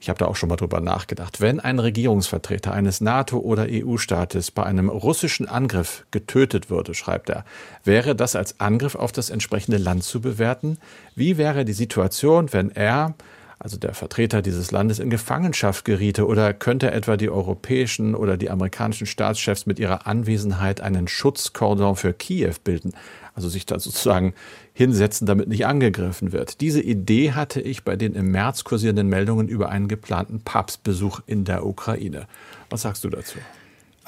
Ich 0.03 0.09
habe 0.09 0.19
da 0.19 0.27
auch 0.27 0.37
schon 0.37 0.49
mal 0.49 0.57
drüber 0.57 0.81
nachgedacht. 0.81 1.43
Wenn 1.43 1.61
ein 1.61 1.79
Regierungsvertreter 1.79 2.73
eines 2.73 3.03
NATO- 3.03 3.41
oder 3.41 3.67
EU-Staates 3.69 4.51
bei 4.51 4.63
einem 4.63 4.89
russischen 4.89 5.47
Angriff 5.47 6.07
getötet 6.11 6.71
würde, 6.71 6.95
schreibt 6.95 7.29
er, 7.29 7.45
wäre 7.85 8.17
das 8.17 8.35
als 8.35 8.61
Angriff 8.61 8.95
auf 8.95 9.13
das 9.13 9.29
entsprechende 9.29 9.77
Land 9.77 10.05
zu 10.05 10.23
bewerten? 10.23 10.79
Wie 11.15 11.37
wäre 11.37 11.67
die 11.67 11.75
Situation, 11.75 12.51
wenn 12.53 12.71
er 12.71 13.15
also 13.63 13.77
der 13.77 13.93
Vertreter 13.93 14.41
dieses 14.41 14.71
Landes, 14.71 14.99
in 14.99 15.11
Gefangenschaft 15.11 15.85
geriete? 15.85 16.27
Oder 16.27 16.55
könnte 16.55 16.91
etwa 16.93 17.19
die 17.19 17.29
europäischen 17.29 18.15
oder 18.15 18.39
die 18.39 18.49
amerikanischen 18.49 19.07
Staatschefs 19.07 19.67
mit 19.67 19.79
ihrer 19.79 20.07
Anwesenheit 20.07 20.81
einen 20.81 21.07
Schutzkordon 21.09 21.95
für 21.95 22.15
Kiew 22.15 22.55
bilden? 22.65 22.93
Also 23.35 23.51
sich 23.51 23.67
da 23.67 23.79
sozusagen 23.79 24.33
hinsetzen, 24.73 25.27
damit 25.27 25.49
nicht 25.49 25.67
angegriffen 25.67 26.33
wird. 26.33 26.63
Diese 26.63 26.81
Idee 26.81 27.33
hatte 27.33 27.61
ich 27.61 27.85
bei 27.85 27.97
den 27.97 28.15
im 28.15 28.31
März 28.31 28.65
kursierenden 28.65 29.09
Meldungen 29.09 29.47
über 29.47 29.69
einen 29.69 29.89
geplanten 29.89 30.41
Papstbesuch 30.41 31.21
in 31.27 31.45
der 31.45 31.67
Ukraine. 31.67 32.27
Was 32.71 32.83
sagst 32.83 33.05
du 33.05 33.11
dazu? 33.11 33.39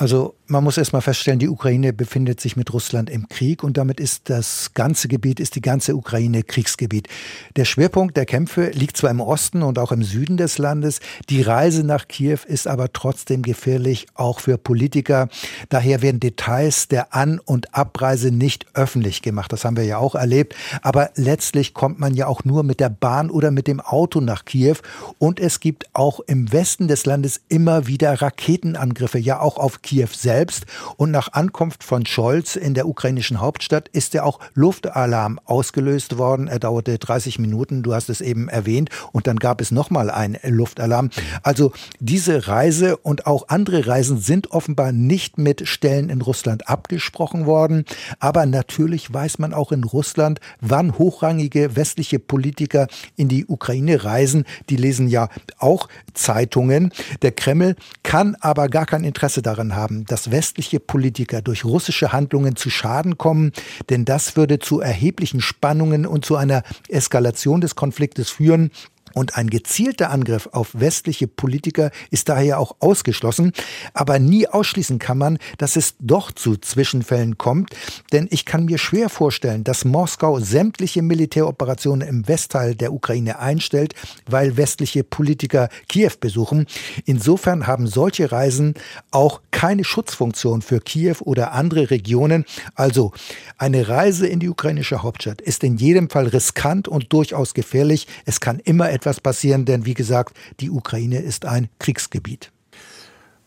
Also 0.02 0.34
man 0.48 0.64
muss 0.64 0.78
erstmal 0.78 1.00
feststellen, 1.00 1.38
die 1.38 1.48
Ukraine 1.48 1.92
befindet 1.92 2.40
sich 2.40 2.56
mit 2.56 2.72
Russland 2.72 3.08
im 3.08 3.28
Krieg 3.28 3.62
und 3.62 3.76
damit 3.76 4.00
ist 4.00 4.28
das 4.30 4.74
ganze 4.74 5.06
Gebiet, 5.06 5.38
ist 5.38 5.54
die 5.54 5.60
ganze 5.60 5.94
Ukraine 5.94 6.42
Kriegsgebiet. 6.42 7.06
Der 7.54 7.64
Schwerpunkt 7.64 8.16
der 8.16 8.26
Kämpfe 8.26 8.70
liegt 8.70 8.96
zwar 8.96 9.10
im 9.10 9.20
Osten 9.20 9.62
und 9.62 9.78
auch 9.78 9.92
im 9.92 10.02
Süden 10.02 10.36
des 10.36 10.58
Landes, 10.58 10.98
die 11.30 11.40
Reise 11.40 11.84
nach 11.84 12.08
Kiew 12.08 12.40
ist 12.48 12.66
aber 12.66 12.92
trotzdem 12.92 13.42
gefährlich, 13.42 14.08
auch 14.14 14.40
für 14.40 14.58
Politiker. 14.58 15.28
Daher 15.68 16.02
werden 16.02 16.18
Details 16.18 16.88
der 16.88 17.14
An- 17.14 17.38
und 17.38 17.72
Abreise 17.72 18.32
nicht 18.32 18.66
öffentlich 18.74 19.22
gemacht. 19.22 19.52
Das 19.52 19.64
haben 19.64 19.76
wir 19.76 19.84
ja 19.84 19.98
auch 19.98 20.16
erlebt. 20.16 20.56
Aber 20.82 21.10
letztlich 21.14 21.74
kommt 21.74 22.00
man 22.00 22.12
ja 22.14 22.26
auch 22.26 22.44
nur 22.44 22.64
mit 22.64 22.80
der 22.80 22.90
Bahn 22.90 23.30
oder 23.30 23.52
mit 23.52 23.68
dem 23.68 23.78
Auto 23.78 24.20
nach 24.20 24.46
Kiew 24.46 24.78
und 25.18 25.38
es 25.38 25.60
gibt 25.60 25.86
auch 25.94 26.18
im 26.18 26.52
Westen 26.52 26.88
des 26.88 27.06
Landes 27.06 27.40
immer 27.48 27.86
wieder 27.86 28.20
Raketenangriffe, 28.20 29.20
ja 29.20 29.38
auch 29.38 29.58
auf 29.58 29.80
Kiew. 29.80 29.91
Kiew 29.92 30.08
selbst. 30.12 30.64
Und 30.96 31.10
nach 31.10 31.34
Ankunft 31.34 31.84
von 31.84 32.06
Scholz 32.06 32.56
in 32.56 32.72
der 32.72 32.88
ukrainischen 32.88 33.40
Hauptstadt 33.40 33.88
ist 33.88 34.14
ja 34.14 34.22
auch 34.22 34.40
Luftalarm 34.54 35.38
ausgelöst 35.44 36.16
worden. 36.16 36.48
Er 36.48 36.58
dauerte 36.58 36.98
30 36.98 37.38
Minuten, 37.38 37.82
du 37.82 37.92
hast 37.94 38.08
es 38.08 38.22
eben 38.22 38.48
erwähnt. 38.48 38.88
Und 39.12 39.26
dann 39.26 39.36
gab 39.36 39.60
es 39.60 39.70
nochmal 39.70 40.10
einen 40.10 40.38
Luftalarm. 40.44 41.10
Also 41.42 41.72
diese 42.00 42.48
Reise 42.48 42.96
und 42.96 43.26
auch 43.26 43.48
andere 43.48 43.86
Reisen 43.86 44.18
sind 44.18 44.50
offenbar 44.52 44.92
nicht 44.92 45.36
mit 45.36 45.68
Stellen 45.68 46.08
in 46.08 46.22
Russland 46.22 46.68
abgesprochen 46.70 47.44
worden. 47.44 47.84
Aber 48.18 48.46
natürlich 48.46 49.12
weiß 49.12 49.38
man 49.40 49.52
auch 49.52 49.72
in 49.72 49.84
Russland, 49.84 50.40
wann 50.62 50.96
hochrangige 50.96 51.76
westliche 51.76 52.18
Politiker 52.18 52.86
in 53.16 53.28
die 53.28 53.44
Ukraine 53.44 54.04
reisen. 54.04 54.44
Die 54.70 54.76
lesen 54.76 55.08
ja 55.08 55.28
auch 55.58 55.88
Zeitungen. 56.14 56.92
Der 57.20 57.32
Kreml 57.32 57.76
kann 58.02 58.36
aber 58.40 58.68
gar 58.68 58.86
kein 58.86 59.04
Interesse 59.04 59.42
daran 59.42 59.71
haben, 59.74 60.04
dass 60.04 60.30
westliche 60.30 60.80
Politiker 60.80 61.42
durch 61.42 61.64
russische 61.64 62.12
Handlungen 62.12 62.56
zu 62.56 62.70
Schaden 62.70 63.18
kommen, 63.18 63.52
denn 63.90 64.04
das 64.04 64.36
würde 64.36 64.58
zu 64.58 64.80
erheblichen 64.80 65.40
Spannungen 65.40 66.06
und 66.06 66.24
zu 66.24 66.36
einer 66.36 66.62
Eskalation 66.88 67.60
des 67.60 67.74
Konfliktes 67.74 68.30
führen, 68.30 68.70
und 69.14 69.36
ein 69.36 69.50
gezielter 69.50 70.10
Angriff 70.10 70.48
auf 70.52 70.70
westliche 70.72 71.26
Politiker 71.26 71.90
ist 72.10 72.28
daher 72.28 72.58
auch 72.58 72.76
ausgeschlossen. 72.80 73.52
Aber 73.94 74.18
nie 74.18 74.48
ausschließen 74.48 74.98
kann 74.98 75.18
man, 75.18 75.38
dass 75.58 75.76
es 75.76 75.94
doch 75.98 76.32
zu 76.32 76.56
Zwischenfällen 76.56 77.38
kommt. 77.38 77.70
Denn 78.12 78.28
ich 78.30 78.44
kann 78.44 78.64
mir 78.64 78.78
schwer 78.78 79.08
vorstellen, 79.08 79.64
dass 79.64 79.84
Moskau 79.84 80.40
sämtliche 80.40 81.02
Militäroperationen 81.02 82.06
im 82.06 82.28
Westteil 82.28 82.74
der 82.74 82.92
Ukraine 82.92 83.38
einstellt, 83.38 83.94
weil 84.26 84.56
westliche 84.56 85.04
Politiker 85.04 85.68
Kiew 85.88 86.12
besuchen. 86.20 86.66
Insofern 87.04 87.66
haben 87.66 87.86
solche 87.86 88.32
Reisen 88.32 88.74
auch 89.10 89.40
keine 89.50 89.84
Schutzfunktion 89.84 90.62
für 90.62 90.80
Kiew 90.80 91.16
oder 91.20 91.52
andere 91.52 91.90
Regionen. 91.90 92.44
Also 92.74 93.12
eine 93.58 93.88
Reise 93.88 94.26
in 94.26 94.40
die 94.40 94.48
ukrainische 94.48 95.02
Hauptstadt 95.02 95.40
ist 95.40 95.62
in 95.64 95.76
jedem 95.76 96.10
Fall 96.10 96.26
riskant 96.28 96.88
und 96.88 97.12
durchaus 97.12 97.54
gefährlich. 97.54 98.06
Es 98.24 98.40
kann 98.40 98.58
immer 98.58 98.90
etwas 98.90 99.01
passieren, 99.20 99.64
denn 99.64 99.84
wie 99.84 99.94
gesagt, 99.94 100.36
die 100.60 100.70
Ukraine 100.70 101.18
ist 101.18 101.44
ein 101.44 101.68
Kriegsgebiet. 101.78 102.50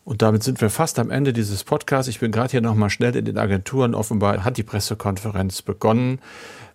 Und 0.06 0.22
damit 0.22 0.44
sind 0.44 0.60
wir 0.60 0.70
fast 0.70 1.00
am 1.00 1.10
Ende 1.10 1.32
dieses 1.32 1.64
Podcasts. 1.64 2.08
Ich 2.08 2.20
bin 2.20 2.30
gerade 2.30 2.52
hier 2.52 2.60
nochmal 2.60 2.90
schnell 2.90 3.16
in 3.16 3.24
den 3.24 3.38
Agenturen. 3.38 3.92
Offenbar 3.92 4.44
hat 4.44 4.56
die 4.56 4.62
Pressekonferenz 4.62 5.62
begonnen. 5.62 6.20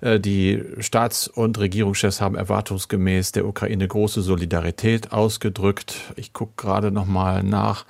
Äh, 0.01 0.19
die 0.19 0.61
Staats- 0.79 1.29
und 1.29 1.57
Regierungschefs 1.57 2.19
haben 2.19 2.35
erwartungsgemäß 2.35 3.31
der 3.31 3.45
Ukraine 3.45 3.87
große 3.87 4.21
Solidarität 4.21 5.13
ausgedrückt. 5.13 5.95
Ich 6.17 6.33
gucke 6.33 6.51
gerade 6.57 6.91
nochmal 6.91 7.41
nach. 7.41 7.85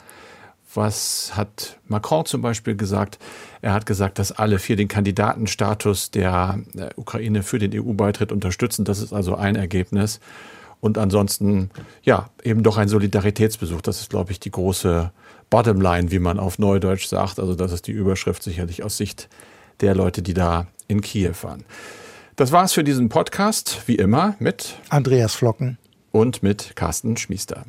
Was 0.76 1.32
hat 1.36 1.80
Macron 1.88 2.26
zum 2.28 2.44
Beispiel 2.44 2.76
gesagt? 2.76 3.18
Er 3.64 3.74
hat 3.74 3.88
gesagt, 3.88 4.20
dass 4.20 4.32
alle 4.32 4.60
vier 4.60 4.76
den 4.76 4.90
Kandidatenstatus 4.90 6.12
der 6.12 6.60
äh, 6.78 6.90
Ukraine 6.98 7.42
für 7.42 7.58
den 7.58 7.72
EU-Beitritt 7.74 8.32
unterstützen. 8.32 8.86
Das 8.86 9.00
ist 9.00 9.12
also 9.12 9.36
ein 9.36 9.56
Ergebnis. 9.56 10.20
Und 10.82 10.98
ansonsten, 10.98 11.70
ja, 12.04 12.30
eben 12.44 12.64
doch 12.64 12.78
ein 12.78 12.88
Solidaritätsbesuch. 12.90 13.82
Das 13.82 14.02
ist, 14.02 14.10
glaube 14.10 14.32
ich, 14.32 14.40
die 14.40 14.52
große 14.52 15.12
Bottomline, 15.50 16.12
wie 16.12 16.20
man 16.20 16.40
auf 16.40 16.60
Neudeutsch 16.60 17.06
sagt. 17.06 17.40
Also 17.40 17.56
das 17.56 17.72
ist 17.72 17.88
die 17.88 17.92
Überschrift 17.92 18.44
sicherlich 18.44 18.84
aus 18.84 18.98
Sicht 18.98 19.30
der 19.80 19.96
Leute, 19.96 20.22
die 20.22 20.34
da 20.34 20.68
in 20.88 21.02
Kiew 21.02 21.36
waren. 21.44 21.64
Das 22.36 22.52
war's 22.52 22.74
für 22.74 22.84
diesen 22.84 23.10
Podcast, 23.10 23.84
wie 23.86 23.96
immer, 23.96 24.36
mit 24.40 24.76
Andreas 24.90 25.36
Flocken 25.36 25.78
und 26.12 26.42
mit 26.42 26.76
Carsten 26.76 27.16
Schmiester. 27.16 27.66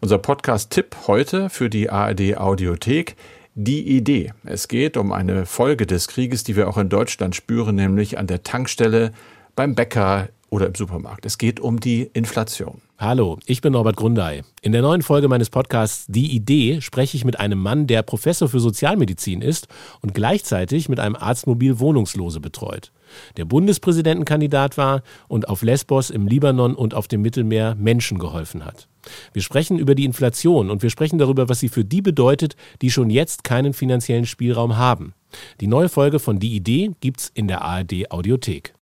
Unser 0.00 0.18
Podcast-Tipp 0.18 0.96
heute 1.06 1.50
für 1.50 1.68
die 1.68 1.90
ARD 1.90 2.38
Audiothek 2.38 3.16
die 3.54 3.96
Idee. 3.96 4.32
Es 4.44 4.68
geht 4.68 4.96
um 4.96 5.12
eine 5.12 5.44
Folge 5.44 5.84
des 5.84 6.06
Krieges, 6.06 6.44
die 6.44 6.54
wir 6.54 6.68
auch 6.68 6.78
in 6.78 6.88
Deutschland 6.88 7.34
spüren, 7.34 7.74
nämlich 7.74 8.16
an 8.16 8.28
der 8.28 8.44
Tankstelle, 8.44 9.10
beim 9.56 9.74
Bäcker 9.74 10.28
oder 10.50 10.66
im 10.66 10.74
Supermarkt. 10.74 11.26
Es 11.26 11.38
geht 11.38 11.60
um 11.60 11.80
die 11.80 12.10
Inflation. 12.12 12.80
Hallo, 12.98 13.38
ich 13.46 13.60
bin 13.60 13.74
Norbert 13.74 13.96
Grundei. 13.96 14.42
In 14.60 14.72
der 14.72 14.82
neuen 14.82 15.02
Folge 15.02 15.28
meines 15.28 15.50
Podcasts 15.50 16.06
Die 16.08 16.34
Idee 16.34 16.80
spreche 16.80 17.16
ich 17.16 17.24
mit 17.24 17.38
einem 17.38 17.60
Mann, 17.60 17.86
der 17.86 18.02
Professor 18.02 18.48
für 18.48 18.58
Sozialmedizin 18.58 19.40
ist 19.40 19.68
und 20.00 20.14
gleichzeitig 20.14 20.88
mit 20.88 20.98
einem 20.98 21.14
Arztmobil 21.14 21.78
Wohnungslose 21.78 22.40
betreut. 22.40 22.90
Der 23.36 23.44
Bundespräsidentenkandidat 23.44 24.76
war 24.76 25.02
und 25.28 25.48
auf 25.48 25.62
Lesbos, 25.62 26.10
im 26.10 26.26
Libanon 26.26 26.74
und 26.74 26.92
auf 26.92 27.08
dem 27.08 27.22
Mittelmeer 27.22 27.76
Menschen 27.76 28.18
geholfen 28.18 28.64
hat. 28.64 28.88
Wir 29.32 29.42
sprechen 29.42 29.78
über 29.78 29.94
die 29.94 30.04
Inflation 30.04 30.70
und 30.70 30.82
wir 30.82 30.90
sprechen 30.90 31.18
darüber, 31.18 31.48
was 31.48 31.60
sie 31.60 31.68
für 31.68 31.84
die 31.84 32.02
bedeutet, 32.02 32.56
die 32.82 32.90
schon 32.90 33.10
jetzt 33.10 33.44
keinen 33.44 33.74
finanziellen 33.74 34.26
Spielraum 34.26 34.76
haben. 34.76 35.14
Die 35.60 35.66
neue 35.66 35.88
Folge 35.88 36.18
von 36.18 36.38
Die 36.38 36.56
Idee 36.56 36.92
gibt's 37.00 37.30
in 37.32 37.48
der 37.48 37.62
ARD 37.62 38.10
Audiothek. 38.10 38.74